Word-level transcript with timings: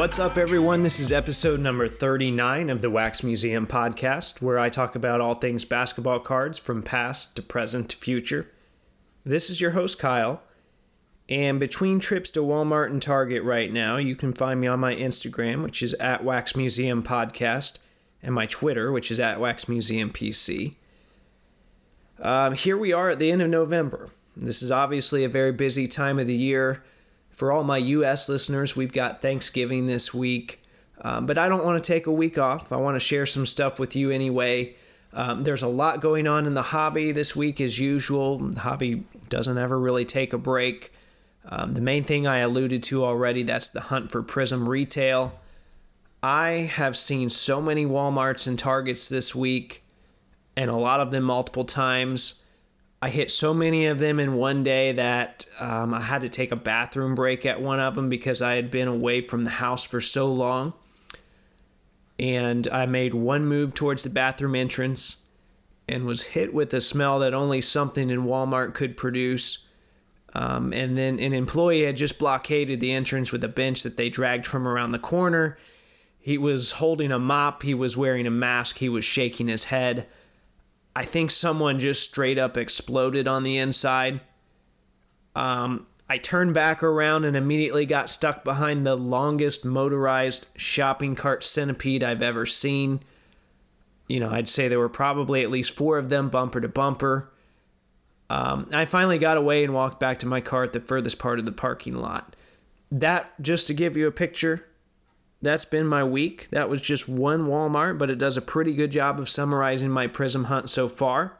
What's 0.00 0.18
up, 0.18 0.38
everyone? 0.38 0.80
This 0.80 0.98
is 0.98 1.12
episode 1.12 1.60
number 1.60 1.86
39 1.86 2.70
of 2.70 2.80
the 2.80 2.88
Wax 2.88 3.22
Museum 3.22 3.66
podcast, 3.66 4.40
where 4.40 4.58
I 4.58 4.70
talk 4.70 4.94
about 4.96 5.20
all 5.20 5.34
things 5.34 5.66
basketball 5.66 6.20
cards 6.20 6.58
from 6.58 6.82
past 6.82 7.36
to 7.36 7.42
present 7.42 7.90
to 7.90 7.98
future. 7.98 8.50
This 9.26 9.50
is 9.50 9.60
your 9.60 9.72
host, 9.72 9.98
Kyle. 9.98 10.40
And 11.28 11.60
between 11.60 11.98
trips 11.98 12.30
to 12.30 12.40
Walmart 12.40 12.86
and 12.86 13.02
Target 13.02 13.42
right 13.42 13.70
now, 13.70 13.98
you 13.98 14.16
can 14.16 14.32
find 14.32 14.58
me 14.58 14.66
on 14.68 14.80
my 14.80 14.94
Instagram, 14.94 15.62
which 15.62 15.82
is 15.82 15.92
at 16.00 16.24
Wax 16.24 16.56
Museum 16.56 17.02
Podcast, 17.02 17.78
and 18.22 18.34
my 18.34 18.46
Twitter, 18.46 18.90
which 18.90 19.10
is 19.10 19.20
at 19.20 19.38
Wax 19.38 19.68
Museum 19.68 20.10
PC. 20.10 20.76
Um, 22.18 22.54
here 22.54 22.78
we 22.78 22.90
are 22.90 23.10
at 23.10 23.18
the 23.18 23.30
end 23.30 23.42
of 23.42 23.50
November. 23.50 24.08
This 24.34 24.62
is 24.62 24.72
obviously 24.72 25.24
a 25.24 25.28
very 25.28 25.52
busy 25.52 25.86
time 25.86 26.18
of 26.18 26.26
the 26.26 26.32
year. 26.32 26.82
For 27.40 27.52
all 27.52 27.64
my 27.64 27.78
US 27.78 28.28
listeners, 28.28 28.76
we've 28.76 28.92
got 28.92 29.22
Thanksgiving 29.22 29.86
this 29.86 30.12
week. 30.12 30.62
Um, 31.00 31.24
but 31.24 31.38
I 31.38 31.48
don't 31.48 31.64
want 31.64 31.82
to 31.82 31.92
take 31.92 32.06
a 32.06 32.12
week 32.12 32.36
off. 32.36 32.70
I 32.70 32.76
want 32.76 32.96
to 32.96 33.00
share 33.00 33.24
some 33.24 33.46
stuff 33.46 33.78
with 33.78 33.96
you 33.96 34.10
anyway. 34.10 34.74
Um, 35.14 35.44
there's 35.44 35.62
a 35.62 35.66
lot 35.66 36.02
going 36.02 36.26
on 36.26 36.44
in 36.44 36.52
the 36.52 36.60
hobby 36.60 37.12
this 37.12 37.34
week, 37.34 37.58
as 37.58 37.78
usual. 37.78 38.36
The 38.36 38.60
hobby 38.60 39.04
doesn't 39.30 39.56
ever 39.56 39.80
really 39.80 40.04
take 40.04 40.34
a 40.34 40.38
break. 40.38 40.92
Um, 41.46 41.72
the 41.72 41.80
main 41.80 42.04
thing 42.04 42.26
I 42.26 42.40
alluded 42.40 42.82
to 42.82 43.06
already 43.06 43.42
that's 43.42 43.70
the 43.70 43.80
hunt 43.80 44.12
for 44.12 44.22
Prism 44.22 44.68
retail. 44.68 45.32
I 46.22 46.70
have 46.74 46.94
seen 46.94 47.30
so 47.30 47.62
many 47.62 47.86
Walmarts 47.86 48.46
and 48.46 48.58
Targets 48.58 49.08
this 49.08 49.34
week, 49.34 49.82
and 50.58 50.70
a 50.70 50.76
lot 50.76 51.00
of 51.00 51.10
them 51.10 51.24
multiple 51.24 51.64
times. 51.64 52.44
I 53.02 53.08
hit 53.08 53.30
so 53.30 53.54
many 53.54 53.86
of 53.86 53.98
them 53.98 54.20
in 54.20 54.34
one 54.34 54.62
day 54.62 54.92
that 54.92 55.46
um, 55.58 55.94
I 55.94 56.00
had 56.00 56.20
to 56.20 56.28
take 56.28 56.52
a 56.52 56.56
bathroom 56.56 57.14
break 57.14 57.46
at 57.46 57.62
one 57.62 57.80
of 57.80 57.94
them 57.94 58.10
because 58.10 58.42
I 58.42 58.54
had 58.54 58.70
been 58.70 58.88
away 58.88 59.22
from 59.22 59.44
the 59.44 59.50
house 59.50 59.86
for 59.86 60.02
so 60.02 60.30
long. 60.30 60.74
And 62.18 62.68
I 62.68 62.84
made 62.84 63.14
one 63.14 63.46
move 63.46 63.72
towards 63.72 64.02
the 64.02 64.10
bathroom 64.10 64.54
entrance 64.54 65.22
and 65.88 66.04
was 66.04 66.22
hit 66.22 66.52
with 66.52 66.74
a 66.74 66.80
smell 66.82 67.18
that 67.20 67.32
only 67.32 67.62
something 67.62 68.10
in 68.10 68.24
Walmart 68.24 68.74
could 68.74 68.98
produce. 68.98 69.66
Um, 70.34 70.74
and 70.74 70.98
then 70.98 71.18
an 71.18 71.32
employee 71.32 71.84
had 71.84 71.96
just 71.96 72.18
blockaded 72.18 72.80
the 72.80 72.92
entrance 72.92 73.32
with 73.32 73.42
a 73.42 73.48
bench 73.48 73.82
that 73.82 73.96
they 73.96 74.10
dragged 74.10 74.46
from 74.46 74.68
around 74.68 74.92
the 74.92 74.98
corner. 74.98 75.56
He 76.20 76.36
was 76.36 76.72
holding 76.72 77.10
a 77.10 77.18
mop, 77.18 77.62
he 77.62 77.72
was 77.72 77.96
wearing 77.96 78.26
a 78.26 78.30
mask, 78.30 78.76
he 78.76 78.90
was 78.90 79.06
shaking 79.06 79.48
his 79.48 79.64
head. 79.64 80.06
I 80.94 81.04
think 81.04 81.30
someone 81.30 81.78
just 81.78 82.02
straight 82.02 82.38
up 82.38 82.56
exploded 82.56 83.28
on 83.28 83.42
the 83.42 83.58
inside. 83.58 84.20
Um, 85.36 85.86
I 86.08 86.18
turned 86.18 86.54
back 86.54 86.82
around 86.82 87.24
and 87.24 87.36
immediately 87.36 87.86
got 87.86 88.10
stuck 88.10 88.42
behind 88.42 88.84
the 88.84 88.96
longest 88.96 89.64
motorized 89.64 90.48
shopping 90.56 91.14
cart 91.14 91.44
centipede 91.44 92.02
I've 92.02 92.22
ever 92.22 92.44
seen. 92.44 93.00
You 94.08 94.18
know, 94.18 94.30
I'd 94.30 94.48
say 94.48 94.66
there 94.66 94.80
were 94.80 94.88
probably 94.88 95.44
at 95.44 95.50
least 95.50 95.70
four 95.76 95.98
of 95.98 96.08
them 96.08 96.28
bumper 96.28 96.60
to 96.60 96.68
bumper. 96.68 97.30
Um, 98.28 98.68
I 98.72 98.84
finally 98.84 99.18
got 99.18 99.36
away 99.36 99.62
and 99.62 99.72
walked 99.72 100.00
back 100.00 100.18
to 100.20 100.26
my 100.26 100.40
car 100.40 100.64
at 100.64 100.72
the 100.72 100.80
furthest 100.80 101.20
part 101.20 101.38
of 101.38 101.46
the 101.46 101.52
parking 101.52 101.96
lot. 101.96 102.34
That, 102.90 103.40
just 103.40 103.68
to 103.68 103.74
give 103.74 103.96
you 103.96 104.08
a 104.08 104.12
picture, 104.12 104.66
that's 105.42 105.64
been 105.64 105.86
my 105.86 106.04
week. 106.04 106.48
That 106.50 106.68
was 106.68 106.80
just 106.80 107.08
one 107.08 107.46
Walmart, 107.46 107.98
but 107.98 108.10
it 108.10 108.18
does 108.18 108.36
a 108.36 108.42
pretty 108.42 108.74
good 108.74 108.92
job 108.92 109.18
of 109.18 109.28
summarizing 109.28 109.90
my 109.90 110.06
Prism 110.06 110.44
hunt 110.44 110.68
so 110.68 110.88
far. 110.88 111.38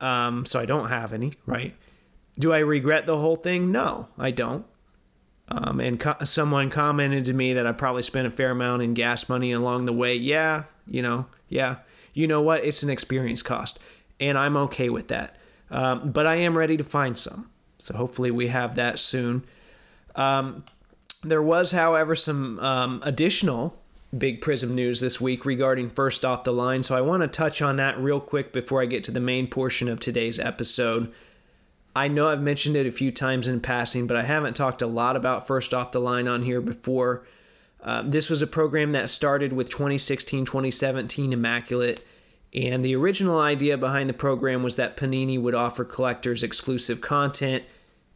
Um, 0.00 0.46
so 0.46 0.60
I 0.60 0.66
don't 0.66 0.88
have 0.88 1.12
any, 1.12 1.32
right? 1.46 1.74
Do 2.38 2.52
I 2.52 2.58
regret 2.58 3.06
the 3.06 3.18
whole 3.18 3.36
thing? 3.36 3.70
No, 3.72 4.08
I 4.18 4.30
don't. 4.30 4.64
Um, 5.48 5.80
and 5.80 5.98
co- 5.98 6.16
someone 6.24 6.70
commented 6.70 7.24
to 7.24 7.32
me 7.32 7.52
that 7.54 7.66
I 7.66 7.72
probably 7.72 8.02
spent 8.02 8.26
a 8.26 8.30
fair 8.30 8.50
amount 8.50 8.82
in 8.82 8.94
gas 8.94 9.28
money 9.28 9.52
along 9.52 9.86
the 9.86 9.92
way. 9.92 10.14
Yeah, 10.14 10.64
you 10.86 11.02
know, 11.02 11.26
yeah. 11.48 11.76
You 12.14 12.26
know 12.26 12.40
what? 12.40 12.64
It's 12.64 12.82
an 12.82 12.90
experience 12.90 13.42
cost, 13.42 13.78
and 14.18 14.38
I'm 14.38 14.56
okay 14.56 14.88
with 14.90 15.08
that. 15.08 15.36
Um, 15.70 16.12
but 16.12 16.26
I 16.26 16.36
am 16.36 16.56
ready 16.56 16.76
to 16.76 16.84
find 16.84 17.18
some. 17.18 17.50
So 17.78 17.96
hopefully 17.96 18.30
we 18.30 18.48
have 18.48 18.74
that 18.76 18.98
soon. 18.98 19.44
Um, 20.14 20.64
there 21.22 21.42
was, 21.42 21.72
however, 21.72 22.14
some 22.14 22.58
um, 22.60 23.00
additional 23.04 23.78
big 24.16 24.40
Prism 24.40 24.74
news 24.74 25.00
this 25.00 25.20
week 25.20 25.44
regarding 25.44 25.88
First 25.88 26.24
Off 26.24 26.44
the 26.44 26.52
Line, 26.52 26.82
so 26.82 26.96
I 26.96 27.00
want 27.00 27.22
to 27.22 27.28
touch 27.28 27.62
on 27.62 27.76
that 27.76 27.98
real 27.98 28.20
quick 28.20 28.52
before 28.52 28.82
I 28.82 28.86
get 28.86 29.04
to 29.04 29.12
the 29.12 29.20
main 29.20 29.46
portion 29.46 29.88
of 29.88 30.00
today's 30.00 30.38
episode. 30.38 31.12
I 31.94 32.08
know 32.08 32.28
I've 32.28 32.42
mentioned 32.42 32.76
it 32.76 32.86
a 32.86 32.92
few 32.92 33.12
times 33.12 33.46
in 33.46 33.60
passing, 33.60 34.06
but 34.06 34.16
I 34.16 34.22
haven't 34.22 34.54
talked 34.54 34.82
a 34.82 34.86
lot 34.86 35.16
about 35.16 35.46
First 35.46 35.74
Off 35.74 35.92
the 35.92 36.00
Line 36.00 36.26
on 36.26 36.42
here 36.42 36.60
before. 36.60 37.24
Uh, 37.82 38.02
this 38.02 38.28
was 38.28 38.42
a 38.42 38.46
program 38.46 38.92
that 38.92 39.10
started 39.10 39.52
with 39.52 39.70
2016 39.70 40.44
2017 40.44 41.32
Immaculate, 41.32 42.04
and 42.52 42.84
the 42.84 42.96
original 42.96 43.38
idea 43.38 43.78
behind 43.78 44.08
the 44.08 44.14
program 44.14 44.62
was 44.62 44.76
that 44.76 44.96
Panini 44.96 45.40
would 45.40 45.54
offer 45.54 45.84
collectors 45.84 46.42
exclusive 46.42 47.00
content 47.00 47.64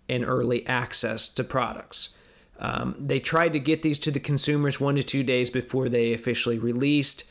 and 0.08 0.24
early 0.24 0.66
access 0.66 1.28
to 1.28 1.44
products. 1.44 2.16
Um, 2.64 2.96
they 2.98 3.20
tried 3.20 3.52
to 3.52 3.58
get 3.58 3.82
these 3.82 3.98
to 3.98 4.10
the 4.10 4.18
consumers 4.18 4.80
one 4.80 4.94
to 4.94 5.02
two 5.02 5.22
days 5.22 5.50
before 5.50 5.90
they 5.90 6.14
officially 6.14 6.58
released, 6.58 7.30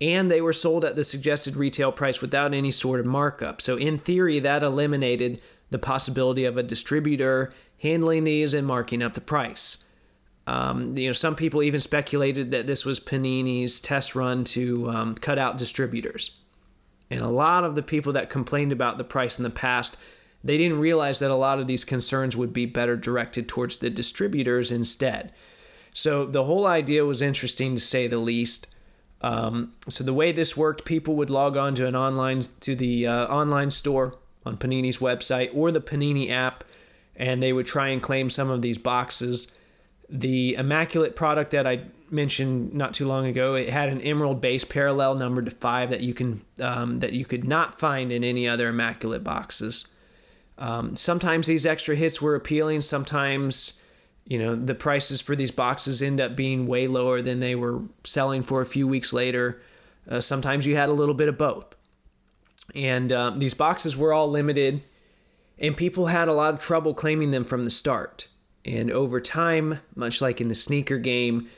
and 0.00 0.28
they 0.28 0.40
were 0.40 0.52
sold 0.52 0.84
at 0.84 0.96
the 0.96 1.04
suggested 1.04 1.54
retail 1.54 1.92
price 1.92 2.20
without 2.20 2.52
any 2.52 2.72
sort 2.72 2.98
of 2.98 3.06
markup. 3.06 3.60
So, 3.60 3.76
in 3.76 3.98
theory, 3.98 4.40
that 4.40 4.64
eliminated 4.64 5.40
the 5.70 5.78
possibility 5.78 6.44
of 6.44 6.56
a 6.56 6.64
distributor 6.64 7.52
handling 7.82 8.24
these 8.24 8.52
and 8.52 8.66
marking 8.66 9.00
up 9.00 9.12
the 9.12 9.20
price. 9.20 9.84
Um, 10.48 10.98
you 10.98 11.06
know, 11.06 11.12
some 11.12 11.36
people 11.36 11.62
even 11.62 11.78
speculated 11.78 12.50
that 12.50 12.66
this 12.66 12.84
was 12.84 12.98
Panini's 12.98 13.78
test 13.80 14.16
run 14.16 14.42
to 14.44 14.90
um, 14.90 15.14
cut 15.14 15.38
out 15.38 15.56
distributors. 15.56 16.40
And 17.10 17.20
a 17.20 17.28
lot 17.28 17.62
of 17.62 17.76
the 17.76 17.82
people 17.82 18.12
that 18.14 18.28
complained 18.28 18.72
about 18.72 18.98
the 18.98 19.04
price 19.04 19.38
in 19.38 19.44
the 19.44 19.50
past 19.50 19.96
they 20.44 20.58
didn't 20.58 20.78
realize 20.78 21.18
that 21.20 21.30
a 21.30 21.34
lot 21.34 21.58
of 21.58 21.66
these 21.66 21.84
concerns 21.84 22.36
would 22.36 22.52
be 22.52 22.66
better 22.66 22.96
directed 22.96 23.48
towards 23.48 23.78
the 23.78 23.88
distributors 23.88 24.70
instead. 24.70 25.32
So 25.94 26.26
the 26.26 26.44
whole 26.44 26.66
idea 26.66 27.06
was 27.06 27.22
interesting 27.22 27.74
to 27.74 27.80
say 27.80 28.06
the 28.06 28.18
least. 28.18 28.66
Um, 29.22 29.72
so 29.88 30.04
the 30.04 30.12
way 30.12 30.32
this 30.32 30.54
worked, 30.54 30.84
people 30.84 31.16
would 31.16 31.30
log 31.30 31.56
on 31.56 31.74
to 31.76 31.86
an 31.86 31.96
online 31.96 32.44
to 32.60 32.76
the 32.76 33.06
uh, 33.06 33.26
online 33.28 33.70
store 33.70 34.18
on 34.44 34.58
Panini's 34.58 34.98
website 34.98 35.50
or 35.54 35.70
the 35.70 35.80
Panini 35.80 36.30
app, 36.30 36.62
and 37.16 37.42
they 37.42 37.54
would 37.54 37.64
try 37.64 37.88
and 37.88 38.02
claim 38.02 38.28
some 38.28 38.50
of 38.50 38.60
these 38.60 38.76
boxes. 38.76 39.56
The 40.10 40.54
Immaculate 40.56 41.16
product 41.16 41.52
that 41.52 41.66
I 41.66 41.84
mentioned 42.10 42.74
not 42.74 42.92
too 42.92 43.06
long 43.06 43.24
ago, 43.24 43.54
it 43.54 43.70
had 43.70 43.88
an 43.88 44.02
emerald 44.02 44.42
base 44.42 44.64
parallel 44.64 45.14
numbered 45.14 45.46
to 45.46 45.52
five 45.52 45.88
that 45.88 46.00
you 46.00 46.12
can 46.12 46.42
um, 46.60 46.98
that 46.98 47.14
you 47.14 47.24
could 47.24 47.44
not 47.44 47.80
find 47.80 48.12
in 48.12 48.22
any 48.22 48.46
other 48.46 48.68
Immaculate 48.68 49.24
boxes. 49.24 49.88
Um, 50.58 50.96
sometimes 50.96 51.46
these 51.46 51.66
extra 51.66 51.96
hits 51.96 52.22
were 52.22 52.34
appealing. 52.34 52.80
Sometimes, 52.80 53.82
you 54.26 54.38
know, 54.38 54.54
the 54.54 54.74
prices 54.74 55.20
for 55.20 55.34
these 55.34 55.50
boxes 55.50 56.02
end 56.02 56.20
up 56.20 56.36
being 56.36 56.66
way 56.66 56.86
lower 56.86 57.20
than 57.22 57.40
they 57.40 57.54
were 57.54 57.82
selling 58.04 58.42
for 58.42 58.60
a 58.60 58.66
few 58.66 58.86
weeks 58.86 59.12
later. 59.12 59.60
Uh, 60.08 60.20
sometimes 60.20 60.66
you 60.66 60.76
had 60.76 60.88
a 60.88 60.92
little 60.92 61.14
bit 61.14 61.28
of 61.28 61.38
both. 61.38 61.74
And 62.74 63.12
um, 63.12 63.38
these 63.38 63.54
boxes 63.54 63.96
were 63.96 64.12
all 64.12 64.28
limited, 64.28 64.82
and 65.58 65.76
people 65.76 66.06
had 66.06 66.28
a 66.28 66.34
lot 66.34 66.54
of 66.54 66.60
trouble 66.60 66.94
claiming 66.94 67.30
them 67.30 67.44
from 67.44 67.64
the 67.64 67.70
start. 67.70 68.28
And 68.64 68.90
over 68.90 69.20
time, 69.20 69.80
much 69.94 70.22
like 70.22 70.40
in 70.40 70.48
the 70.48 70.54
sneaker 70.54 70.98
game, 70.98 71.48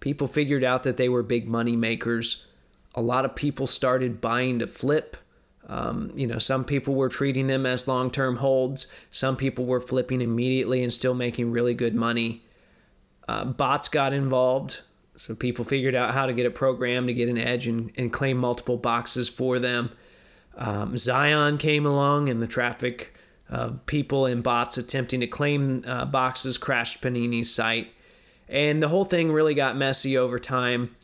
people 0.00 0.26
figured 0.26 0.64
out 0.64 0.82
that 0.82 0.96
they 0.96 1.08
were 1.08 1.22
big 1.22 1.48
money 1.48 1.76
makers. 1.76 2.48
A 2.94 3.02
lot 3.02 3.24
of 3.24 3.36
people 3.36 3.66
started 3.66 4.20
buying 4.20 4.58
to 4.58 4.66
flip 4.66 5.16
um, 5.68 6.12
you 6.14 6.26
know, 6.26 6.38
some 6.38 6.64
people 6.64 6.94
were 6.94 7.10
treating 7.10 7.46
them 7.46 7.66
as 7.66 7.86
long 7.86 8.10
term 8.10 8.36
holds. 8.36 8.92
Some 9.10 9.36
people 9.36 9.66
were 9.66 9.80
flipping 9.80 10.20
immediately 10.20 10.82
and 10.82 10.92
still 10.92 11.14
making 11.14 11.52
really 11.52 11.74
good 11.74 11.94
money. 11.94 12.42
Uh, 13.28 13.44
bots 13.44 13.88
got 13.88 14.12
involved. 14.12 14.80
So 15.16 15.34
people 15.34 15.64
figured 15.64 15.94
out 15.94 16.14
how 16.14 16.26
to 16.26 16.32
get 16.32 16.46
a 16.46 16.50
program 16.50 17.06
to 17.06 17.12
get 17.12 17.28
an 17.28 17.38
edge 17.38 17.66
and, 17.66 17.92
and 17.96 18.12
claim 18.12 18.38
multiple 18.38 18.76
boxes 18.76 19.28
for 19.28 19.58
them. 19.58 19.90
Um, 20.56 20.96
Zion 20.96 21.58
came 21.58 21.84
along 21.84 22.28
and 22.28 22.42
the 22.42 22.46
traffic 22.46 23.14
of 23.50 23.84
people 23.86 24.26
and 24.26 24.42
bots 24.42 24.78
attempting 24.78 25.20
to 25.20 25.26
claim 25.26 25.82
uh, 25.86 26.04
boxes 26.04 26.56
crashed 26.56 27.02
Panini's 27.02 27.52
site. 27.52 27.92
And 28.48 28.82
the 28.82 28.88
whole 28.88 29.04
thing 29.04 29.30
really 29.32 29.54
got 29.54 29.76
messy 29.76 30.16
over 30.16 30.38
time. 30.38 30.96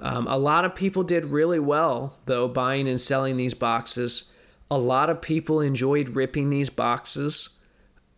Um, 0.00 0.26
a 0.28 0.38
lot 0.38 0.64
of 0.64 0.74
people 0.74 1.02
did 1.02 1.26
really 1.26 1.58
well, 1.58 2.14
though, 2.26 2.48
buying 2.48 2.88
and 2.88 3.00
selling 3.00 3.36
these 3.36 3.54
boxes. 3.54 4.32
A 4.70 4.78
lot 4.78 5.10
of 5.10 5.20
people 5.20 5.60
enjoyed 5.60 6.10
ripping 6.10 6.50
these 6.50 6.70
boxes. 6.70 7.58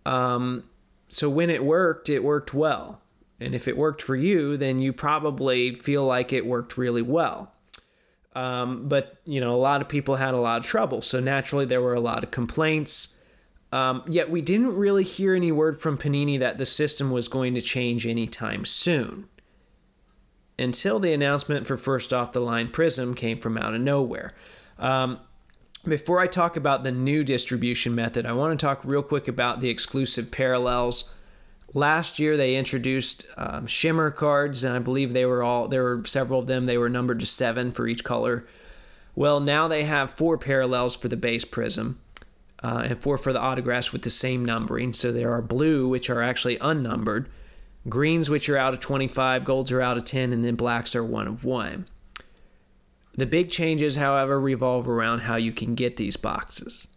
Um, 0.05 0.65
so 1.09 1.31
when 1.31 1.51
it 1.51 1.65
worked, 1.65 2.09
it 2.09 2.23
worked 2.23 2.53
well. 2.53 3.01
And 3.39 3.55
if 3.55 3.67
it 3.67 3.77
worked 3.77 4.03
for 4.03 4.17
you, 4.17 4.57
then 4.57 4.79
you 4.79 4.93
probably 4.93 5.75
feel 5.75 6.05
like 6.05 6.33
it 6.33 6.45
worked 6.45 6.77
really 6.77 7.03
well. 7.03 7.55
Um, 8.35 8.89
but, 8.89 9.17
you 9.25 9.41
know, 9.41 9.55
a 9.55 9.57
lot 9.57 9.81
of 9.81 9.89
people 9.89 10.17
had 10.17 10.35
a 10.35 10.41
lot 10.41 10.61
of 10.61 10.67
trouble. 10.67 11.03
So 11.03 11.21
naturally, 11.21 11.65
there 11.65 11.81
were 11.81 11.95
a 11.95 12.01
lot 12.01 12.23
of 12.23 12.31
complaints. 12.31 13.17
Um, 13.73 14.03
yet 14.09 14.31
we 14.31 14.43
didn't 14.43 14.77
really 14.77 15.05
hear 15.05 15.35
any 15.35 15.53
word 15.53 15.81
from 15.81 15.97
Panini 15.97 16.39
that 16.39 16.59
the 16.59 16.67
system 16.67 17.11
was 17.11 17.29
going 17.29 17.55
to 17.55 17.61
change 17.61 18.07
anytime 18.07 18.65
soon. 18.65 19.29
Until 20.61 21.01
the 21.01 21.13
announcement 21.13 21.67
for 21.67 21.77
first 21.77 22.13
off 22.13 22.33
the 22.33 22.41
line 22.41 22.69
Prism 22.69 23.15
came 23.15 23.39
from 23.39 23.57
out 23.57 23.75
of 23.75 23.81
nowhere. 23.81 24.33
Um, 24.79 25.21
before 25.87 26.21
I 26.21 26.27
talk 26.27 26.57
about 26.57 26.83
the 26.83 26.93
new 26.93 27.25
distribution 27.25 27.95
method, 27.95 28.27
I 28.27 28.33
want 28.33 28.59
to 28.59 28.67
talk 28.67 28.85
real 28.85 29.03
quick 29.03 29.29
about 29.29 29.61
the 29.61 29.71
exclusive 29.71 30.31
parallels. 30.31 31.15
Last 31.73 32.19
year 32.19 32.37
they 32.37 32.57
introduced 32.57 33.27
um, 33.37 33.67
shimmer 33.67 34.11
cards, 34.11 34.63
and 34.63 34.75
I 34.75 34.81
believe 34.81 35.13
they 35.13 35.25
were 35.25 35.43
all 35.43 35.69
there 35.69 35.85
were 35.85 36.05
several 36.05 36.41
of 36.41 36.47
them. 36.47 36.67
They 36.67 36.77
were 36.79 36.91
numbered 36.91 37.21
to 37.21 37.27
seven 37.27 37.73
for 37.73 37.87
each 37.87 38.05
color. 38.05 38.45
Well, 39.15 39.41
now 39.41 39.69
they 39.69 39.85
have 39.85 40.13
four 40.13 40.37
parallels 40.37 40.97
for 40.97 41.09
the 41.09 41.17
base 41.17 41.45
prism 41.45 42.01
uh, 42.63 42.83
and 42.87 43.03
four 43.03 43.19
for 43.19 43.33
the 43.33 43.41
autographs 43.41 43.93
with 43.93 44.03
the 44.03 44.11
same 44.11 44.45
numbering. 44.45 44.93
So 44.93 45.13
there 45.13 45.33
are 45.33 45.43
blue, 45.43 45.89
which 45.89 46.11
are 46.11 46.23
actually 46.23 46.59
unnumbered, 46.61 47.29
greens, 47.89 48.29
which 48.29 48.49
are 48.49 48.57
out 48.57 48.75
of 48.75 48.81
25, 48.81 49.45
golds 49.45 49.73
are 49.73 49.81
out 49.81 49.97
of 49.97 50.05
10, 50.05 50.33
and 50.33 50.45
then 50.45 50.55
blacks 50.55 50.95
are 50.95 51.05
one 51.05 51.27
of 51.27 51.45
one. 51.45 51.87
The 53.15 53.27
big 53.27 53.51
changes, 53.51 53.97
however, 53.97 54.39
revolve 54.39 54.89
around 54.89 55.21
how 55.21 55.37
you 55.37 55.53
can 55.53 55.75
get 55.75 55.97
these 55.97 56.17
boxes. 56.17 56.89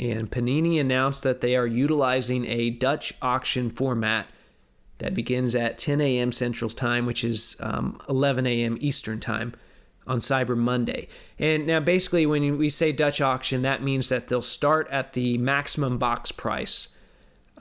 And 0.00 0.30
Panini 0.30 0.80
announced 0.80 1.22
that 1.22 1.40
they 1.40 1.54
are 1.54 1.66
utilizing 1.66 2.44
a 2.46 2.70
Dutch 2.70 3.12
auction 3.22 3.70
format 3.70 4.26
that 4.98 5.14
begins 5.14 5.54
at 5.54 5.78
10 5.78 6.00
a.m. 6.00 6.32
Central 6.32 6.70
Time, 6.70 7.06
which 7.06 7.24
is 7.24 7.56
um, 7.60 7.98
11 8.08 8.46
a.m. 8.46 8.76
Eastern 8.80 9.20
Time 9.20 9.52
on 10.06 10.18
Cyber 10.18 10.56
Monday. 10.56 11.08
And 11.38 11.66
now, 11.66 11.80
basically, 11.80 12.26
when 12.26 12.58
we 12.58 12.68
say 12.68 12.92
Dutch 12.92 13.20
auction, 13.20 13.62
that 13.62 13.82
means 13.82 14.08
that 14.08 14.28
they'll 14.28 14.42
start 14.42 14.88
at 14.90 15.12
the 15.12 15.38
maximum 15.38 15.98
box 15.98 16.32
price. 16.32 16.96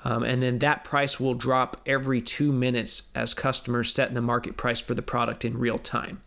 Um, 0.03 0.23
and 0.23 0.41
then 0.41 0.59
that 0.59 0.83
price 0.83 1.19
will 1.19 1.35
drop 1.35 1.79
every 1.85 2.21
two 2.21 2.51
minutes 2.51 3.11
as 3.13 3.33
customers 3.33 3.93
set 3.93 4.13
the 4.13 4.21
market 4.21 4.57
price 4.57 4.79
for 4.79 4.95
the 4.95 5.01
product 5.01 5.45
in 5.45 5.59
real 5.59 5.77
time. 5.77 6.21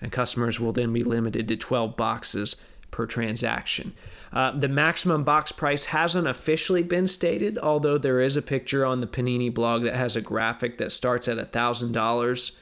And 0.00 0.12
customers 0.12 0.60
will 0.60 0.72
then 0.72 0.92
be 0.92 1.02
limited 1.02 1.48
to 1.48 1.56
12 1.56 1.96
boxes 1.96 2.62
per 2.90 3.06
transaction. 3.06 3.94
Uh, 4.32 4.52
the 4.52 4.68
maximum 4.68 5.24
box 5.24 5.52
price 5.52 5.86
hasn't 5.86 6.26
officially 6.26 6.82
been 6.82 7.06
stated, 7.06 7.58
although 7.58 7.98
there 7.98 8.20
is 8.20 8.36
a 8.36 8.42
picture 8.42 8.86
on 8.86 9.00
the 9.00 9.06
Panini 9.06 9.52
blog 9.52 9.82
that 9.82 9.96
has 9.96 10.16
a 10.16 10.20
graphic 10.20 10.78
that 10.78 10.92
starts 10.92 11.28
at 11.28 11.52
$1,000 11.52 12.60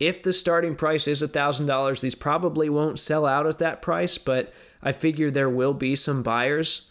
if 0.00 0.22
the 0.22 0.32
starting 0.32 0.76
price 0.76 1.08
is 1.08 1.22
$1,000, 1.22 2.00
these 2.00 2.14
probably 2.14 2.68
won't 2.68 2.98
sell 2.98 3.26
out 3.26 3.46
at 3.46 3.58
that 3.58 3.82
price, 3.82 4.16
but 4.16 4.52
I 4.82 4.92
figure 4.92 5.30
there 5.30 5.50
will 5.50 5.74
be 5.74 5.96
some 5.96 6.22
buyers. 6.22 6.90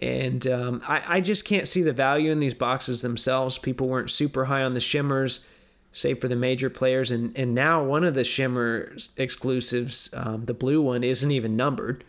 And 0.00 0.46
um, 0.46 0.82
I, 0.86 1.02
I 1.06 1.20
just 1.20 1.44
can't 1.44 1.66
see 1.66 1.82
the 1.82 1.92
value 1.92 2.30
in 2.30 2.38
these 2.38 2.54
boxes 2.54 3.02
themselves. 3.02 3.58
People 3.58 3.88
weren't 3.88 4.10
super 4.10 4.44
high 4.44 4.62
on 4.62 4.74
the 4.74 4.80
shimmers, 4.80 5.48
save 5.92 6.20
for 6.20 6.28
the 6.28 6.36
major 6.36 6.70
players. 6.70 7.10
And, 7.10 7.36
and 7.36 7.54
now 7.54 7.82
one 7.82 8.04
of 8.04 8.14
the 8.14 8.24
shimmer 8.24 8.94
exclusives, 9.16 10.14
um, 10.14 10.44
the 10.44 10.54
blue 10.54 10.80
one, 10.80 11.02
isn't 11.02 11.30
even 11.30 11.56
numbered. 11.56 12.04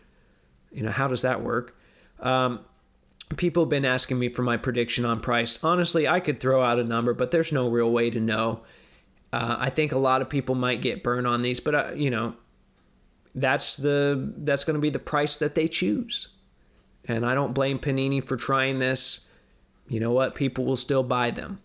You 0.72 0.84
know, 0.84 0.92
how 0.92 1.08
does 1.08 1.24
that 1.24 1.42
work? 1.42 1.76
Um, 2.20 2.60
people 3.38 3.64
have 3.64 3.70
been 3.70 3.86
asking 3.86 4.20
me 4.20 4.30
for 4.30 4.44
my 4.44 4.58
prediction 4.58 5.04
on 5.04 5.20
price. 5.20 5.64
Honestly, 5.64 6.08
I 6.08 6.20
could 6.20 6.40
throw 6.40 6.62
out 6.62 6.80
a 6.80 6.84
number, 6.84 7.14
but 7.14 7.32
there's 7.32 7.52
no 7.52 7.70
real 7.70 7.92
way 7.92 8.12
to 8.12 8.20
know. 8.20 8.62
Uh, 9.34 9.56
I 9.60 9.70
think 9.70 9.92
a 9.92 9.98
lot 9.98 10.22
of 10.22 10.30
people 10.30 10.56
might 10.56 10.82
get 10.82 11.04
burned 11.04 11.28
on 11.28 11.42
these, 11.42 11.60
but 11.60 11.76
uh, 11.76 11.92
you 11.96 12.10
know, 12.10 12.36
that's 13.36 13.78
the 13.78 14.34
that's 14.38 14.64
going 14.64 14.76
to 14.76 14.82
be 14.82 14.90
the 14.90 15.00
price 15.00 15.38
that 15.38 15.56
they 15.56 15.68
choose. 15.68 16.30
And 17.10 17.26
I 17.26 17.34
don't 17.34 17.54
blame 17.54 17.80
Panini 17.80 18.26
for 18.26 18.38
trying 18.38 18.78
this. 18.78 19.28
You 19.88 20.00
know 20.00 20.12
what? 20.12 20.36
People 20.36 20.66
will 20.66 20.76
still 20.76 21.04
buy 21.04 21.32
them. 21.32 21.60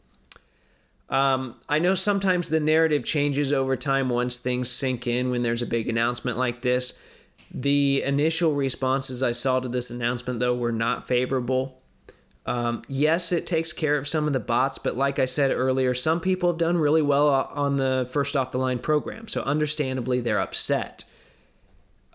Um, 1.11 1.57
I 1.69 1.79
know 1.79 1.95
sometimes 1.95 2.49
the 2.49 2.61
narrative 2.61 3.05
changes 3.05 3.53
over 3.53 3.77
time 3.77 4.09
once 4.09 4.39
things 4.39 4.71
sink 4.71 5.07
in 5.07 5.31
when 5.31 5.43
there's 5.43 5.63
a 5.63 5.67
big 5.67 5.89
announcement 5.89 6.39
like 6.39 6.63
this. 6.63 7.01
The 7.53 8.03
initial 8.03 8.55
responses 8.55 9.23
I 9.23 9.33
saw 9.33 9.61
to 9.61 9.69
this 9.69 9.91
announcement, 9.91 10.41
though, 10.41 10.57
were 10.57 10.73
not 10.73 11.07
favorable. 11.07 11.81
Um, 12.47 12.83
yes, 12.89 13.31
it 13.33 13.47
takes 13.47 13.73
care 13.73 13.97
of 13.97 14.09
some 14.09 14.27
of 14.27 14.33
the 14.33 14.41
bots, 14.41 14.79
but 14.79 14.97
like 14.97 15.19
I 15.19 15.25
said 15.25 15.51
earlier, 15.51 15.95
some 15.95 16.21
people 16.21 16.51
have 16.51 16.59
done 16.59 16.79
really 16.79 17.03
well 17.03 17.29
on 17.29 17.77
the 17.77 18.09
first 18.11 18.35
off 18.35 18.51
the 18.51 18.59
line 18.59 18.79
program. 18.79 19.29
So 19.29 19.43
understandably, 19.43 20.21
they're 20.21 20.41
upset. 20.41 21.05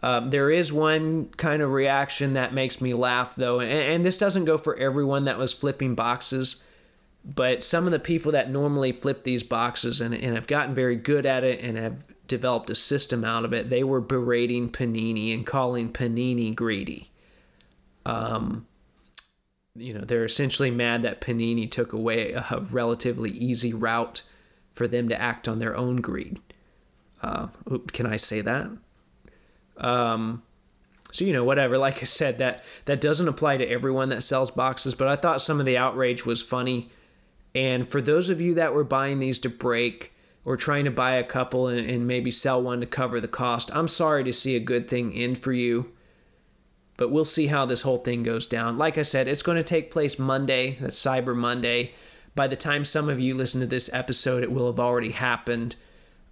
Um, 0.02 0.30
there 0.30 0.50
is 0.50 0.72
one 0.72 1.26
kind 1.38 1.62
of 1.62 1.72
reaction 1.72 2.34
that 2.34 2.54
makes 2.54 2.80
me 2.80 2.94
laugh, 2.94 3.36
though, 3.36 3.60
and, 3.60 3.72
and 3.72 4.06
this 4.06 4.18
doesn't 4.18 4.46
go 4.46 4.58
for 4.58 4.78
everyone 4.78 5.26
that 5.26 5.38
was 5.38 5.54
flipping 5.54 5.94
boxes, 5.94 6.66
but 7.26 7.64
some 7.64 7.86
of 7.86 7.92
the 7.92 8.00
people 8.00 8.32
that 8.32 8.50
normally 8.50 8.94
flip 8.94 9.24
these 9.24 9.44
boxes 9.44 10.00
and, 10.00 10.14
and 10.14 10.36
have 10.36 10.48
gotten 10.48 10.74
very 10.74 10.96
good 10.96 11.26
at 11.26 11.44
it 11.44 11.62
and 11.62 11.78
have 11.78 12.06
developed 12.28 12.70
a 12.70 12.76
system 12.76 13.26
out 13.26 13.44
of 13.44 13.54
it, 13.54 13.70
they 13.70 13.84
were 13.84 14.00
berating 14.00 14.70
Panini 14.70 15.34
and 15.34 15.46
calling 15.46 15.92
Panini 15.92 16.56
greedy. 16.56 17.12
Um, 18.06 18.68
you 19.76 19.94
know 19.94 20.02
they're 20.02 20.26
essentially 20.26 20.72
mad 20.72 21.02
that 21.04 21.22
Panini 21.22 21.70
took 21.70 21.94
away 21.94 22.32
a 22.34 22.66
relatively 22.70 23.32
easy 23.32 23.74
route 23.74 24.24
for 24.72 24.88
them 24.88 25.10
to 25.10 25.20
act 25.20 25.48
on 25.48 25.60
their 25.60 25.76
own 25.76 25.98
greed. 25.98 26.40
Uh, 27.22 27.48
can 27.92 28.06
I 28.06 28.16
say 28.16 28.42
that? 28.42 28.70
Um, 29.80 30.44
so 31.12 31.26
you 31.26 31.34
know 31.34 31.44
whatever. 31.44 31.78
Like 31.78 32.02
I 32.02 32.06
said, 32.06 32.38
that 32.38 32.64
that 32.86 33.02
doesn't 33.02 33.28
apply 33.28 33.58
to 33.58 33.68
everyone 33.68 34.10
that 34.10 34.24
sells 34.24 34.52
boxes, 34.52 34.96
but 34.96 35.08
I 35.08 35.16
thought 35.16 35.42
some 35.42 35.60
of 35.60 35.66
the 35.66 35.78
outrage 35.78 36.26
was 36.26 36.42
funny. 36.42 36.90
And 37.56 37.90
for 37.90 38.00
those 38.00 38.30
of 38.30 38.40
you 38.40 38.54
that 38.56 38.74
were 38.74 38.84
buying 38.84 39.20
these 39.20 39.40
to 39.40 39.50
break 39.50 40.14
or 40.46 40.56
trying 40.56 40.86
to 40.86 40.92
buy 40.92 41.12
a 41.12 41.24
couple 41.24 41.68
and, 41.68 41.90
and 41.90 42.06
maybe 42.06 42.30
sell 42.30 42.62
one 42.62 42.80
to 42.80 42.86
cover 42.86 43.20
the 43.20 43.28
cost, 43.28 43.76
I'm 43.76 43.88
sorry 43.88 44.24
to 44.24 44.34
see 44.34 44.56
a 44.56 44.60
good 44.60 44.88
thing 44.88 45.14
end 45.14 45.40
for 45.40 45.52
you 45.52 45.92
but 47.00 47.12
we'll 47.12 47.24
see 47.24 47.48
how 47.48 47.66
this 47.66 47.84
whole 47.84 48.00
thing 48.00 48.24
goes 48.24 48.46
down. 48.46 48.78
Like 48.78 48.98
I 48.98 49.04
said, 49.04 49.30
it's 49.30 49.42
going 49.42 49.56
to 49.56 49.64
take 49.64 49.90
place 49.90 50.20
Monday. 50.20 50.78
That's 50.82 51.02
Cyber 51.02 51.34
Monday. 51.34 51.94
By 52.36 52.48
the 52.48 52.58
time 52.58 52.84
some 52.84 53.08
of 53.08 53.22
you 53.22 53.36
listen 53.36 53.62
to 53.62 53.68
this 53.68 53.90
episode, 53.94 54.44
it 54.44 54.52
will 54.52 54.66
have 54.66 54.82
already 54.82 55.12
happened. 55.12 55.78